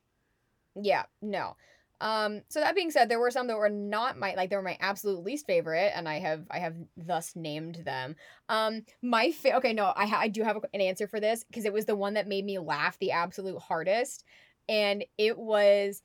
[0.81, 1.57] Yeah, no.
[2.01, 4.63] Um, so that being said, there were some that were not my like they were
[4.63, 8.17] my absolute least favorite, and I have I have thus named them.
[8.49, 11.45] Um, my fa- okay, no, I ha- I do have a, an answer for this
[11.45, 14.25] because it was the one that made me laugh the absolute hardest,
[14.69, 16.03] and it was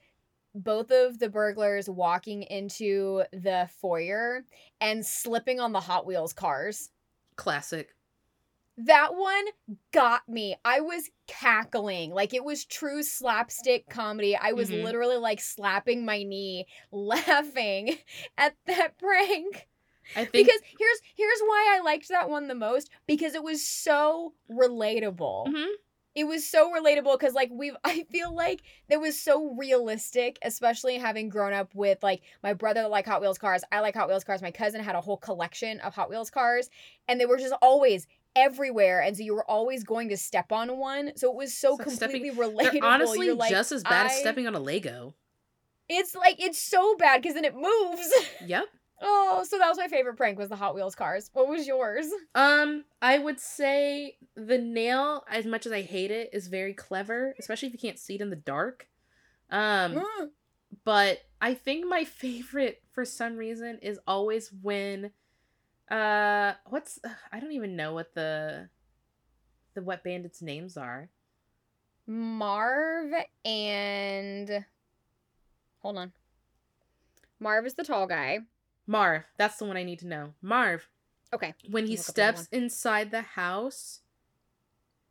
[0.54, 4.46] both of the burglars walking into the foyer
[4.80, 6.92] and slipping on the Hot Wheels cars.
[7.36, 7.90] Classic.
[8.78, 9.46] That one
[9.92, 10.58] got me.
[10.66, 12.12] I was cackling.
[12.12, 14.36] Like it was true slapstick comedy.
[14.36, 14.84] I was Mhm.
[14.84, 17.98] literally like slapping my knee, laughing
[18.38, 19.68] at that prank.
[20.16, 23.66] I think Because here's here's why I liked that one the most because it was
[23.68, 25.48] so relatable.
[25.48, 25.76] Mhm.
[26.16, 30.98] It was so relatable because like we've I feel like that was so realistic, especially
[30.98, 33.64] having grown up with like my brother like Hot Wheels cars.
[33.72, 34.42] I like Hot Wheels cars.
[34.42, 36.70] My cousin had a whole collection of Hot Wheels cars,
[37.08, 40.78] and they were just always everywhere, and so you were always going to step on
[40.78, 41.12] one.
[41.16, 42.72] So it was so like stepping- completely relatable.
[42.74, 45.16] they're honestly like, just as bad as stepping on a Lego.
[45.88, 48.12] It's like it's so bad because then it moves.
[48.46, 48.66] Yep.
[49.02, 51.30] oh, so that was my favorite prank was the Hot Wheels cars.
[51.34, 52.08] What was yours?
[52.34, 57.36] Um, I would say the nail, as much as I hate it, is very clever,
[57.40, 58.88] especially if you can't see it in the dark.
[59.52, 60.04] Um,
[60.84, 65.12] but I think my favorite for some reason is always when
[65.90, 67.00] uh what's
[67.32, 68.70] I don't even know what the
[69.74, 71.10] the wet bandits names are.
[72.08, 73.12] Marv
[73.44, 74.66] and
[75.80, 76.14] hold on.
[77.40, 78.40] Marv is the tall guy.
[78.88, 80.34] Marv, that's the one I need to know.
[80.42, 80.88] Marv,
[81.34, 81.54] Okay.
[81.70, 84.02] when he Look up the other steps inside the house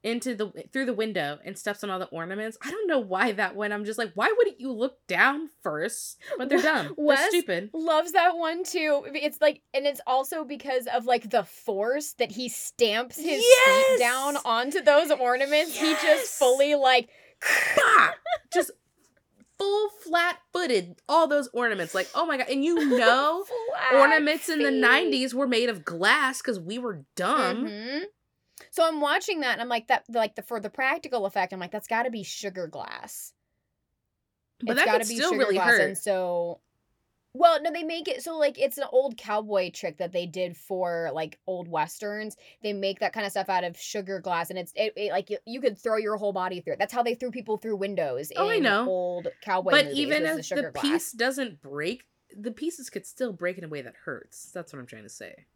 [0.04, 2.56] into the through the window and steps on all the ornaments.
[2.62, 3.72] I don't know why that one.
[3.72, 6.18] I'm just like, why wouldn't you look down first?
[6.38, 6.94] But they're dumb.
[6.96, 7.70] They're stupid.
[7.72, 9.02] Loves that one too.
[9.14, 13.86] It's like, and it's also because of like the force that he stamps his Yes!
[13.86, 15.74] feet down onto those ornaments.
[15.76, 17.08] He just fully like,
[18.52, 18.70] just
[19.58, 23.44] full flat footed all those ornaments like oh my god and you know
[23.92, 28.02] ornaments in the 90s were made of glass because we were dumb Mhm.
[28.74, 31.60] So I'm watching that and I'm like that like the for the practical effect I'm
[31.60, 33.32] like that's got to be sugar glass.
[34.60, 36.58] but it's that gotta could be still sugar really glass, hurt And so,
[37.34, 40.56] well, no, they make it so like it's an old cowboy trick that they did
[40.56, 42.36] for like old westerns.
[42.64, 45.30] They make that kind of stuff out of sugar glass, and it's it, it like
[45.30, 46.78] you, you could throw your whole body through it.
[46.80, 48.32] That's how they threw people through windows.
[48.34, 48.88] Oh, I know.
[48.88, 49.70] Old cowboy.
[49.70, 52.02] but movies, even if the the piece doesn't break
[52.36, 55.08] the pieces could still break in a way that hurts that's what i'm trying to
[55.08, 55.46] say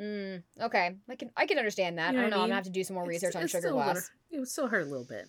[0.00, 2.12] Mm, okay, I can I can understand that.
[2.14, 2.36] You know I don't I know.
[2.36, 2.48] I'm mean?
[2.50, 4.10] gonna have to do some more It's- research on it's sugar glass.
[4.30, 5.28] it would still hurt a little bit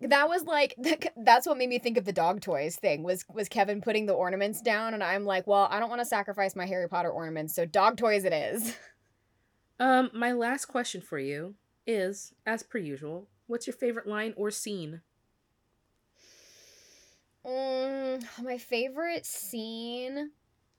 [0.00, 0.74] That was like
[1.16, 4.12] that's what made me think of the dog toys thing was was Kevin putting the
[4.12, 7.54] ornaments down and I'm like, well, I don't want to sacrifice my Harry Potter ornaments,
[7.54, 8.76] so dog toys it is.
[9.80, 14.52] um my last question for you is as per usual what's your favorite line or
[14.52, 15.00] scene
[17.44, 20.30] Mm, my favorite scene.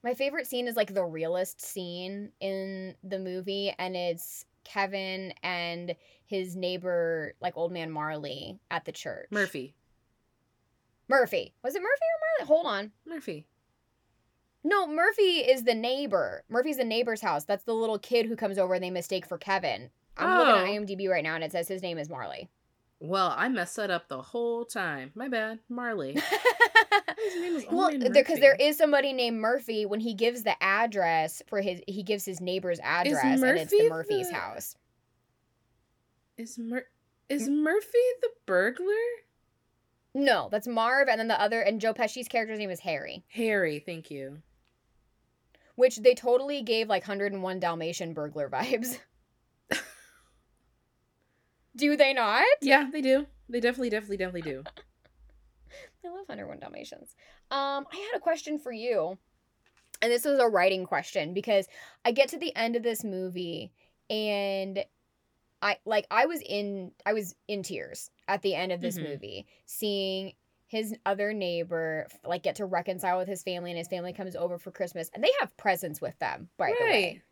[0.04, 5.96] My favorite scene is like the realist scene in the movie, and it's Kevin and
[6.26, 9.28] his neighbor, like old man Marley, at the church.
[9.30, 9.74] murphy
[11.08, 11.52] Murphy.
[11.62, 12.48] Was it Murphy or Marley?
[12.48, 12.92] Hold on.
[13.06, 13.46] murphy
[14.62, 16.44] No, Murphy is the neighbor.
[16.48, 17.44] Murphy's the neighbor's house.
[17.44, 19.90] That's the little kid who comes over and they mistake for Kevin.
[20.16, 20.58] I'm looking Oh.
[20.58, 22.48] at IMDb right now, and it says his name is Marley.
[23.06, 25.12] Well i messed that up the whole time.
[25.14, 25.58] My bad.
[25.68, 26.12] Marley.
[27.24, 28.72] His name is well, because there Murphy.
[28.72, 33.22] somebody named Murphy when he gives the address for his, he gives his neighbor's address,
[33.24, 34.76] and it's the Murphy's the- house.
[36.36, 36.86] is Mur-
[37.30, 37.34] hmm?
[37.34, 38.94] is murphy the burglar?
[40.14, 43.78] No, that's Marv, and then the other, and Joe Pesci's character's name is Harry, harry
[43.80, 44.38] thank you.
[45.76, 48.98] Which they totally gave like 101 Dalmatian burglar vibes.
[51.76, 52.44] Do they not?
[52.60, 54.62] yeah they do they definitely definitely definitely do
[56.04, 57.14] I love 101 Dalmatians.
[57.50, 59.18] Um, I had a question for you.
[60.02, 61.66] And this is a writing question because
[62.04, 63.72] I get to the end of this movie
[64.10, 64.84] and
[65.62, 69.02] I like I was in I was in tears at the end of this Mhm.
[69.10, 70.34] movie seeing
[70.66, 74.58] his other neighbor like get to reconcile with his family and his family comes over
[74.58, 77.22] for Christmas and they have presents with them by the way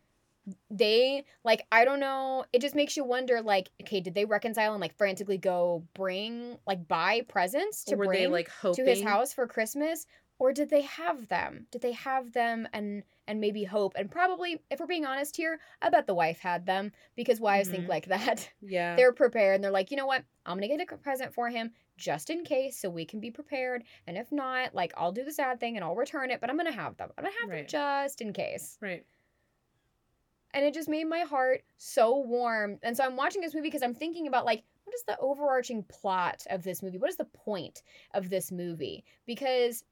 [0.71, 4.73] they like i don't know it just makes you wonder like okay did they reconcile
[4.73, 8.91] and like frantically go bring like buy presents to were bring they like hoping to
[8.91, 10.07] his house for christmas
[10.39, 11.69] or did they have them?
[11.71, 13.93] Did they have them and and maybe hope?
[13.95, 17.69] And probably if we're being honest here i bet the wife had them because wives
[17.69, 17.89] think Mhm.
[17.89, 18.51] like that.
[18.61, 18.97] Yeah.
[18.97, 20.25] They're prepared and they're like you know what?
[20.45, 23.85] I'm gonna get a present for him just in case so we can be prepared
[24.09, 26.57] and if not like i'll do the sad thing and i'll return it but i'm
[26.57, 27.11] gonna have them.
[27.17, 28.79] I'm gonna have them just in case.
[28.81, 29.05] Right
[30.55, 32.79] and it just made my heart so warm.
[32.83, 35.85] And so I'm watching this movie because I'm thinking about like what is the overarching
[35.85, 36.99] plot of this movie?
[36.99, 37.83] What is the point
[38.15, 39.05] of this movie?
[39.27, 39.85] Because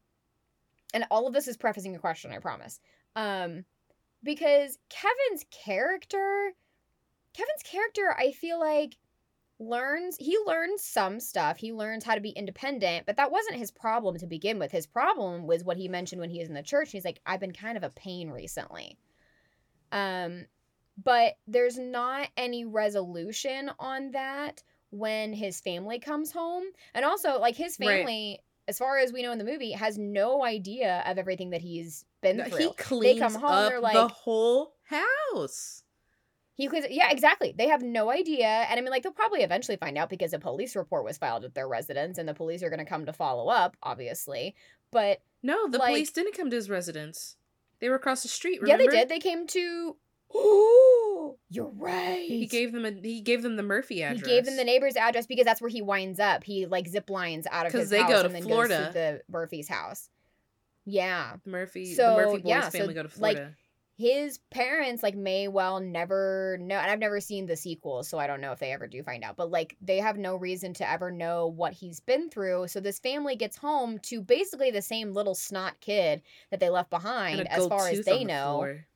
[0.93, 2.81] and all of this is prefacing a question, I promise.
[3.17, 3.65] Um
[4.23, 6.53] because Kevin's character
[7.33, 8.97] Kevin's character, I feel like
[9.61, 11.59] learns he learns some stuff.
[11.59, 14.73] He learns how to be independent, but that wasn't his problem to begin with.
[14.73, 16.91] His problem was what he mentioned when he was in the church.
[16.91, 18.97] He's like, I've been kind of a pain recently.
[19.93, 20.47] Um,
[21.03, 26.65] but there's not any resolution on that when his family comes home.
[26.95, 27.89] And also, like his Right.
[27.99, 31.61] family, as far as we know in the movie, has no idea of everything that
[31.63, 32.59] he's been through.
[32.59, 35.85] He cleans come home, they're like- the whole house.
[36.55, 37.55] He cleans yeah, exactly.
[37.57, 38.47] They have no idea.
[38.47, 41.45] And I mean, like, they'll probably eventually find out because a police report was filed
[41.45, 44.55] at their residence and the police are going to come to follow up, obviously.
[44.91, 47.37] But No, the Like- police didn't come to his residence.
[47.81, 48.61] They were across the street.
[48.65, 49.09] yeah, they did.
[49.09, 49.97] They came to.
[50.35, 52.25] Oh, you're right.
[52.29, 54.27] He gave them a he gave them the Murphy address.
[54.27, 56.45] He gave them the neighbor's address because that's where he winds up.
[56.45, 58.77] He like zip lines out of 'Cause his they house go to and then Florida.
[58.79, 60.09] goes to the Murphy's house.
[60.87, 63.55] Yeah, The Murphy So, the Murphy boys yeah, so, family go to like, Florida.
[64.01, 68.27] His parents like may well never know, and I've never seen the sequels, so I
[68.27, 69.37] don't know if they ever do find out.
[69.37, 72.69] But like they have no reason to ever know what he's been through.
[72.69, 76.89] So this family gets home to basically the same little snot kid that they left
[76.89, 78.55] behind, as far as they the know.
[78.55, 78.87] floor.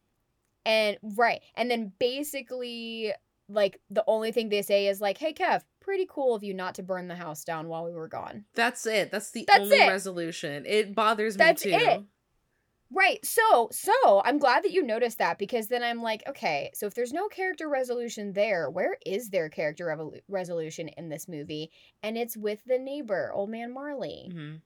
[0.64, 1.42] And right.
[1.54, 3.12] And then basically
[3.50, 6.74] like the only thing they say is like, "Hey Kev, pretty cool of you not
[6.76, 9.10] to burn the house down while we were gone." That's it.
[9.10, 9.88] That's the That's only it.
[9.88, 10.64] resolution.
[10.66, 11.76] It bothers That's me too.
[11.78, 12.02] it.
[12.90, 13.24] Right.
[13.24, 16.94] So, so I'm glad that you noticed that because then I'm like, okay, so if
[16.94, 21.70] there's no character resolution there, where is there character revolu- resolution in this movie?
[22.02, 24.30] And it's with the neighbor, old man Marley.
[24.32, 24.60] Mhm.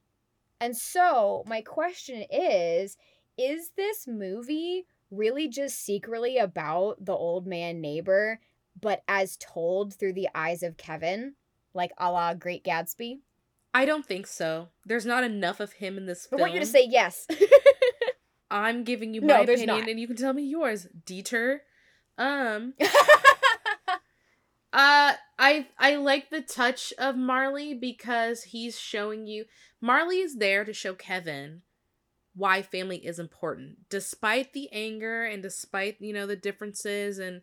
[0.60, 2.96] And so, my question is
[3.38, 8.40] is this movie really just secretly about the old man neighbor,
[8.80, 11.34] but as told through the eyes of Kevin,
[11.72, 13.20] like a la Great Gatsby?
[13.72, 14.68] I don't think so.
[14.86, 16.40] There's not enough of him in this film.
[16.40, 17.26] I want you to say yes.
[18.50, 20.86] I'm giving you my opinion and you can tell me yours.
[21.06, 21.60] Dieter.
[22.16, 22.74] Um
[24.72, 29.46] Uh I I like the touch of Marley because he's showing you
[29.80, 31.62] Marley is there to show Kevin
[32.34, 37.40] why family is important despite the anger and despite you know the differences and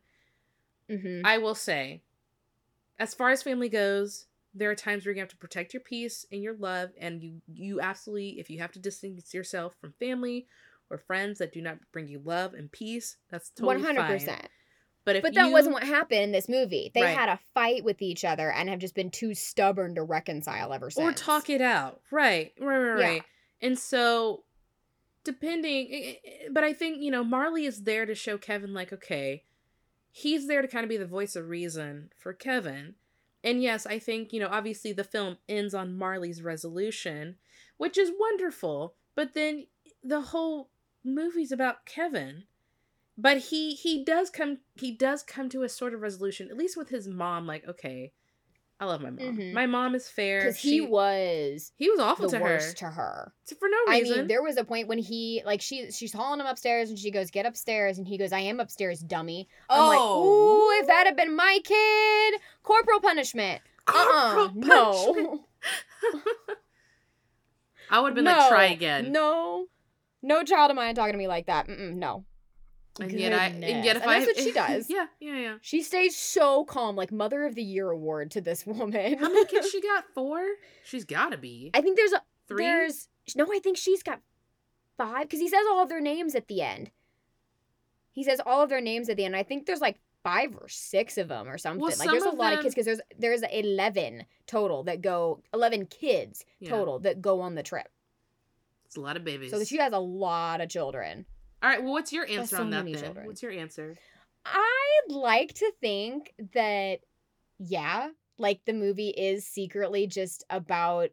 [0.88, 2.04] hmm I will say
[3.00, 6.28] as far as family goes there are times where you have to protect your peace
[6.32, 10.46] and your love and you you absolutely if you have to distance yourself from family
[10.90, 14.12] or friends that do not bring you love and peace that's totally One hundred fine.
[14.12, 14.48] percent.
[15.04, 16.92] but if But that you- wasn't what happened in this movie.
[16.94, 17.16] They Right.
[17.18, 20.90] had a fight with each other and have just been too stubborn to reconcile ever
[20.90, 21.08] since.
[21.08, 23.06] or talk it out right right right Yeah.
[23.08, 23.24] right
[23.62, 24.44] and so
[25.24, 26.16] depending
[26.52, 29.44] but i think you know marley is there to show kevin like okay
[30.12, 32.94] he's there to kind of be the voice of reason for kevin
[33.44, 37.38] and yes i think you know obviously the film ends on marley's resolution
[37.78, 39.66] which is wonderful but then
[40.04, 40.70] the whole
[41.06, 42.44] movie's about kevin
[43.18, 46.76] but he he does come he does come to a sort of resolution at least
[46.76, 48.12] with his mom like okay
[48.80, 49.54] i love my mom Mhm.
[49.54, 52.94] my mom is fair because he was he was awful the to worst her to
[52.94, 53.34] her.
[53.58, 54.14] for no reason.
[54.14, 57.00] I mean, there was a point when he like she she's hauling him upstairs and
[57.00, 60.26] she goes, "Get upstairs," and he goes, "I am upstairs, dummy." I'm like, Oh.
[60.68, 65.46] "Ooh, if that had been my kid, corporal punishment." Uh-uh, Corporal no,
[67.90, 69.12] I would have been no, like, try again.
[69.12, 69.68] No,
[70.26, 71.68] no child of mine talking to me like that.
[71.68, 72.26] Mm-mm, no.
[73.00, 74.90] and yet I, and yet if And I, that's what she does.
[74.90, 75.56] yeah, yeah, yeah.
[75.62, 79.18] She stays so calm, like Mother of the Year award to this woman.
[79.18, 80.06] How many kids she got?
[80.14, 80.44] Four.
[80.84, 82.64] She's got to be I think there's a three.
[82.64, 83.46] there's no.
[83.52, 84.22] I think she's got
[84.98, 86.92] five because he says all of their names at the end.
[88.12, 89.36] He says all of their names at the end.
[89.36, 91.82] I think there's like five or six of them or something.
[91.86, 95.86] like some there's a lot of kids because there's there's eleven total that go eleven
[95.86, 96.70] kids Yeah.
[96.70, 97.88] total that go on the trip.
[98.96, 99.52] It's a lot of babies.
[99.52, 101.26] So she has a lot of children.
[101.62, 101.84] All right.
[101.84, 102.96] Well, what's your answer so on that then?
[102.96, 103.28] children.
[103.28, 103.98] What's your answer?
[104.46, 107.00] I'd like to think that
[107.60, 111.10] yeah, like the movie is secretly just about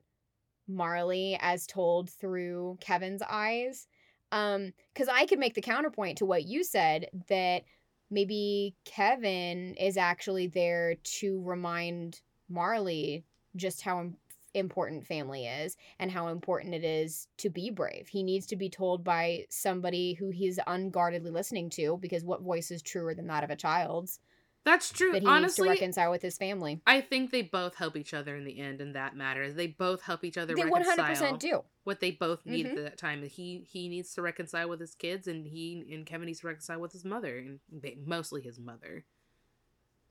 [0.69, 3.89] Marley as told through Kevin's eyes.
[4.31, 7.65] Um cuz I could make the counterpoint to what you said that
[8.13, 13.25] maybe Kevin is actually there to remind Marley
[13.57, 14.13] just how
[14.55, 18.09] important family is and how important it is to be brave.
[18.09, 22.71] He needs to be told by somebody who he's unguardedly listening to because what voice
[22.71, 24.21] is truer than that of a child's
[24.65, 25.13] That's true.
[25.13, 26.83] that he Honestly, needs to reconcile with his family.
[26.87, 29.55] I think they both help each other in the end, and that matters.
[29.55, 31.65] They both help each other They 100% do.
[31.85, 32.77] what they both need Mhm.
[32.77, 33.23] at that time.
[33.25, 36.81] He he needs to reconcile with his kids, and he and Kevin needs to reconcile
[36.81, 37.61] with his mother, and
[38.07, 39.07] mostly his mother.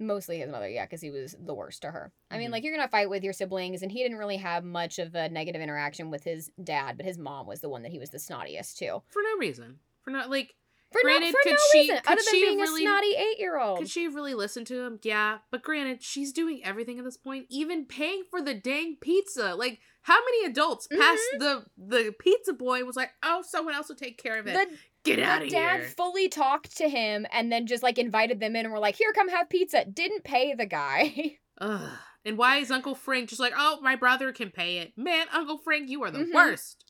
[0.02, 2.12] Mostly his mother, yeah, because he was the worst to her.
[2.32, 2.54] I mean, Mhm.
[2.54, 5.14] like, you're going to fight with your siblings, and he didn't really have much of
[5.14, 8.10] a negative interaction with his dad, but his mom was the one that he was
[8.10, 9.04] the snottiest to.
[9.10, 9.80] for no reason.
[10.02, 10.56] For not like
[10.91, 12.88] For Granted, no, for could no she- reason, could other than she being really- a
[12.88, 13.78] snotty eight-year-old.
[13.80, 14.99] Could she have really listened to him?
[15.04, 19.56] Yeah, but granted, she's doing everything at this point, even paying for the dang pizza.
[19.56, 23.95] Like, how many adults past the the pizza boy was like, "Oh, someone else will
[23.95, 24.54] take care of it.
[24.70, 28.56] the Get out of dad fully talked to him and then just like invited them
[28.56, 31.38] in and were like, "Here, come have pizza." Didn't pay the guy.
[31.60, 31.89] Ugh.
[32.24, 34.93] And why is Uncle Frank just like, "Oh, my brother can pay it"?
[34.95, 36.34] Man, Uncle Frank, you are the Mhm.
[36.34, 36.86] worst.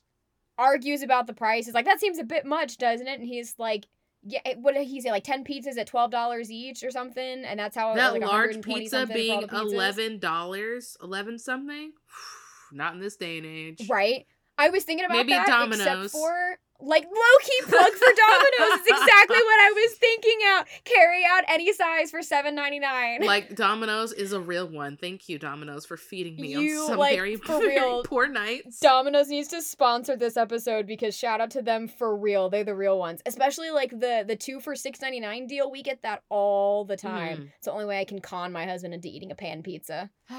[0.57, 1.65] Argues about the price.
[1.65, 3.87] He's like, "That seems a bit much, doesn't it?" And he's like.
[4.23, 5.09] Yeah, what did he say?
[5.09, 8.21] Like ten pizzas at twelve dollars each, or something, and that's how it that was
[8.21, 11.91] like large pizza something for all being eleven dollars, eleven something.
[12.71, 13.89] Not in this day and age.
[13.89, 14.27] Right.
[14.59, 15.79] I was thinking about Maybe that, Domino's.
[16.05, 20.67] except for like low key plug for Domino's is exactly what I was thinking out.
[20.83, 23.21] Carry out any size for seven ninety nine.
[23.21, 24.97] Like Domino's is a real one.
[24.97, 28.27] Thank you, Domino's, for feeding me You, on some like, very, for very real, poor
[28.27, 28.79] nights.
[28.79, 32.49] Domino's needs to sponsor this episode because shout out to them for real.
[32.49, 33.21] They're the real ones.
[33.25, 35.71] Especially like the the two for six ninety nine deal.
[35.71, 37.37] We get that all the time.
[37.37, 37.49] Mhm.
[37.57, 40.09] It's the only way I can con my husband into eating a pan pizza.
[40.29, 40.35] oh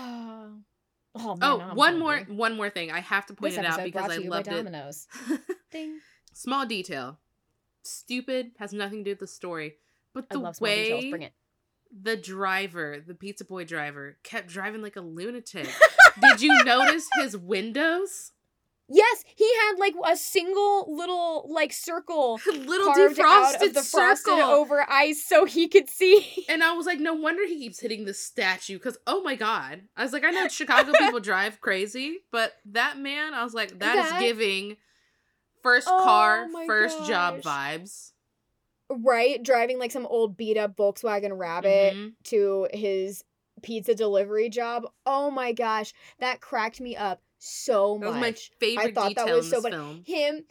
[1.14, 1.36] man.
[1.42, 2.90] oh, now I'm one more, one more thing.
[2.90, 4.50] I have to point This it out because I loved it.
[4.50, 5.06] Domino's.
[5.70, 5.98] Ding.
[6.32, 7.18] Small detail.
[7.82, 9.74] Stupid has nothing to do with the story,
[10.14, 11.02] but the love small details.
[11.04, 11.32] way Bring it.
[12.02, 15.68] the driver, the pizza boy driver, kept driving like a lunatic.
[16.20, 18.32] Did you notice his windows?
[18.88, 24.34] Yes, he had like a single little like circle Little defrosted circle.
[24.34, 26.44] over ice so he could see.
[26.48, 29.82] And I was like, no wonder he keeps hitting this statue because, oh my God.
[29.96, 33.78] I was like, I know Chicago people drive crazy, but that man, I was like,
[33.78, 34.76] that is giving
[35.62, 38.12] first Oh car, first job vibes.
[38.90, 42.12] Right, driving like some old beat up Volkswagen Rabbit Mhm.
[42.24, 43.24] to his
[43.62, 44.84] pizza delivery job.
[45.06, 48.50] Oh my gosh, that cracked me up so That was my much.
[48.62, 50.04] I thought that was so film.
[50.04, 50.44] Him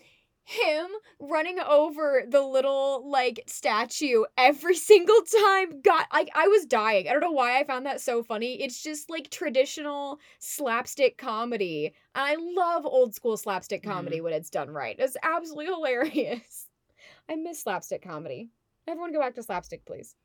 [0.44, 0.88] him
[1.20, 7.08] running over the little like statue every single time got like I was dying.
[7.08, 8.62] I don't know why I found that so funny.
[8.62, 11.94] It's just like traditional slapstick comedy.
[12.16, 14.96] And I love old school slapstick comedy when it's done right.
[14.98, 16.68] It's absolutely hilarious.
[17.30, 18.50] I miss slapstick comedy.
[18.88, 20.16] Everyone go back to slapstick, please.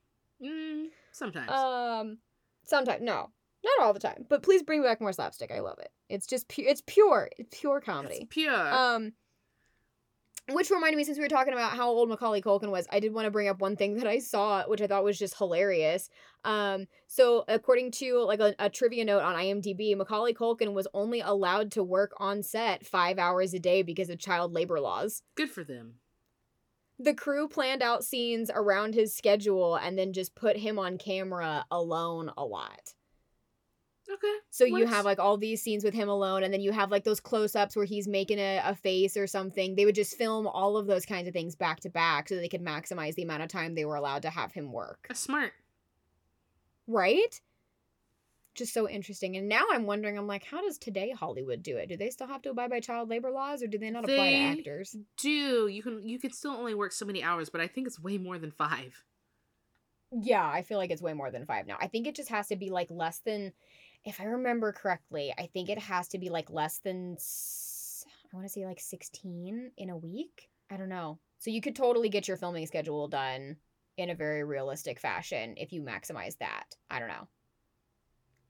[0.43, 1.51] Mm, sometimes.
[1.51, 2.19] Um
[2.65, 3.31] sometimes no.
[3.65, 5.51] Not all the time, but please bring back more slapstick.
[5.51, 5.91] I love it.
[6.09, 7.29] It's just pu- it's pure.
[7.37, 8.17] It's pure comedy.
[8.17, 8.75] It's pure.
[8.75, 9.13] Um,
[10.49, 13.13] which reminded me, since we were talking about how old Macaulay Culkin was, I did
[13.13, 16.09] want to bring up one thing that I saw, which I thought was just hilarious.
[16.45, 21.21] Um, so according to like a, a trivia note on IMDb, Macaulay Culkin was only
[21.21, 25.23] allowed to work on set five hours a day because of child labor laws.
[25.35, 25.95] Good for them.
[26.99, 31.67] The crew planned out scenes around his schedule and then just put him on camera
[31.71, 32.95] alone a lot.
[34.13, 34.35] Okay.
[34.51, 37.05] So you have like all these scenes with him alone, and then you have like
[37.05, 39.75] those close ups where he's making a, a face or something.
[39.75, 42.49] They would just film all of those kinds of things back to back so they
[42.49, 45.07] could maximize the amount of time they were allowed to have him work.
[45.09, 45.53] That's smart.
[46.87, 47.41] Right?
[48.55, 49.37] Just so interesting.
[49.37, 51.89] And now I'm wondering, I'm like, how does today Hollywood do it?
[51.89, 54.31] Do they still have to abide by child labor laws or do they not apply
[54.31, 54.97] to actors?
[55.19, 58.01] Do you can you can still only work so many hours, but I think it's
[58.01, 59.05] way more than five.
[60.13, 61.77] Yeah, I feel like it's way more than five now.
[61.81, 63.53] I think it just has to be like less than,
[64.07, 65.83] if I remember correctly, I think it mm.
[65.83, 67.17] has to be like less than,
[68.33, 70.49] I want to say like 16 in a week.
[70.71, 71.19] I don't know.
[71.39, 73.57] So you could totally get your filming schedule done
[73.99, 76.77] in a very realistic fashion if you maximize that.
[76.89, 77.29] I don't know.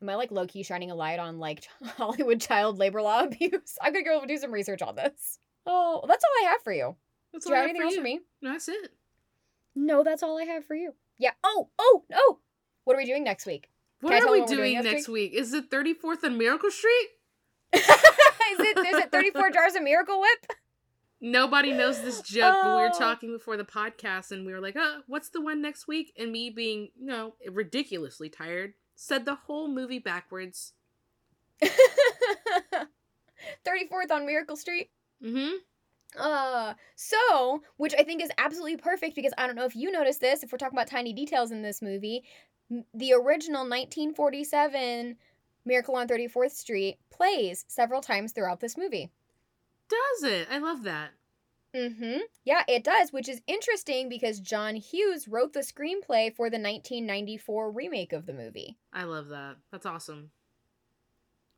[0.02, 3.78] Am I like low key shining a light on like Hollywood child labor law abuse?
[3.80, 5.38] I'm gonna go do some research on this.
[5.64, 6.96] Oh, that's all I have for you.
[7.32, 8.00] That's Do you all have I have anything else you.
[8.00, 8.20] for me?
[8.42, 8.92] That's it.
[9.74, 10.92] No, that's all I have for you.
[11.18, 11.32] Yeah.
[11.42, 12.38] Oh, oh, oh.
[12.84, 13.68] What are we doing next week?
[14.00, 15.32] What Can are we what doing doing next week?
[15.32, 17.08] Is it 34th and Miracle Street?
[17.72, 20.46] is it is it 34 jars of Miracle Whip?
[21.20, 22.98] Nobody knows this joke, but we were Oh.
[22.98, 26.12] talking before the podcast and we were like, uh, what's the one next week?
[26.18, 30.74] And me being, you know, ridiculously tired, said the whole movie backwards.
[31.62, 34.90] 34th on Miracle Street.
[35.24, 35.54] Mm-hmm.
[36.18, 40.20] Uh, so, which I think is absolutely perfect because I don't know if you noticed
[40.20, 42.24] this, if we're talking about tiny details in this movie,
[42.70, 45.16] the original 1947
[45.64, 49.10] Miracle on 34th Street plays several times throughout this movie.
[49.88, 50.48] Does it?
[50.50, 51.10] I love that.
[51.74, 52.18] Mm-hmm.
[52.44, 57.70] Yeah, it does, which is interesting because John Hughes wrote the screenplay for the 1994
[57.70, 58.78] remake of the movie.
[58.92, 59.56] I love that.
[59.70, 60.30] That's awesome.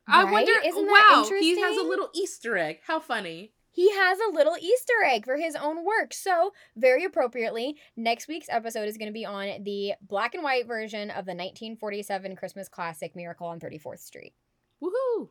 [0.09, 0.53] I wonder.
[0.65, 2.81] Isn't that wow, he has a little Easter egg.
[2.87, 3.53] How funny.
[3.79, 6.13] He has a little Easter egg for his own work.
[6.13, 10.67] So, very appropriately, next week's episode is going to be on the black and white
[10.67, 14.35] version of the 1947 Christmas classic Miracle on 34th Street,
[14.83, 15.29] Woohoo!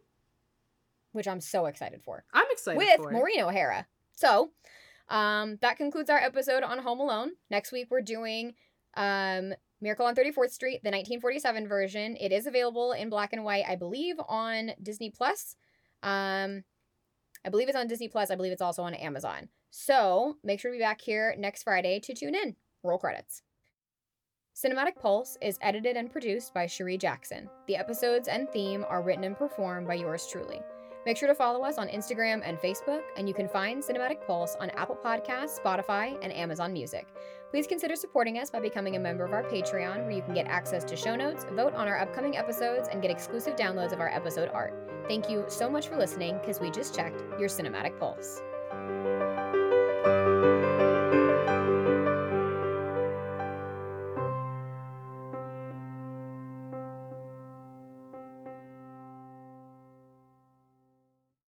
[1.12, 2.24] which I'm so excited for.
[2.34, 3.12] I'm excited with.
[3.12, 3.86] Maureen O'Hara.
[4.16, 4.52] So,
[5.10, 7.32] Um, that concludes our episode on Home Alone.
[7.50, 8.54] Next week we're doing
[8.96, 12.16] um Miracle on 34th Street, the 1947 version.
[12.16, 15.58] It is available in black and white, I believe, on Disney Plus.
[16.02, 16.64] Um,
[17.48, 18.30] I believe it's on Disney Plus.
[18.30, 19.48] I believe it's also on Amazon.
[19.72, 22.58] So make sure to be back here next Friday to tune in.
[22.84, 23.42] Roll credits.
[24.54, 27.50] Cinematic Pulse is edited and produced by Cherie Jackson.
[27.68, 30.60] The episodes and theme are written and performed by yours truly.
[31.08, 34.58] Make sure to follow us on Instagram and Facebook, and you can find Cinematic Pulse
[34.60, 37.08] on Apple Podcasts, Spotify, and Amazon Music.
[37.50, 40.48] Please consider supporting us by becoming a member of our Patreon, where you can get
[40.48, 44.10] access to show notes, vote on our upcoming episodes, and get exclusive downloads of our
[44.10, 44.74] episode art.
[45.08, 48.42] Thank you so much for listening, because we just checked your Cinematic Pulse.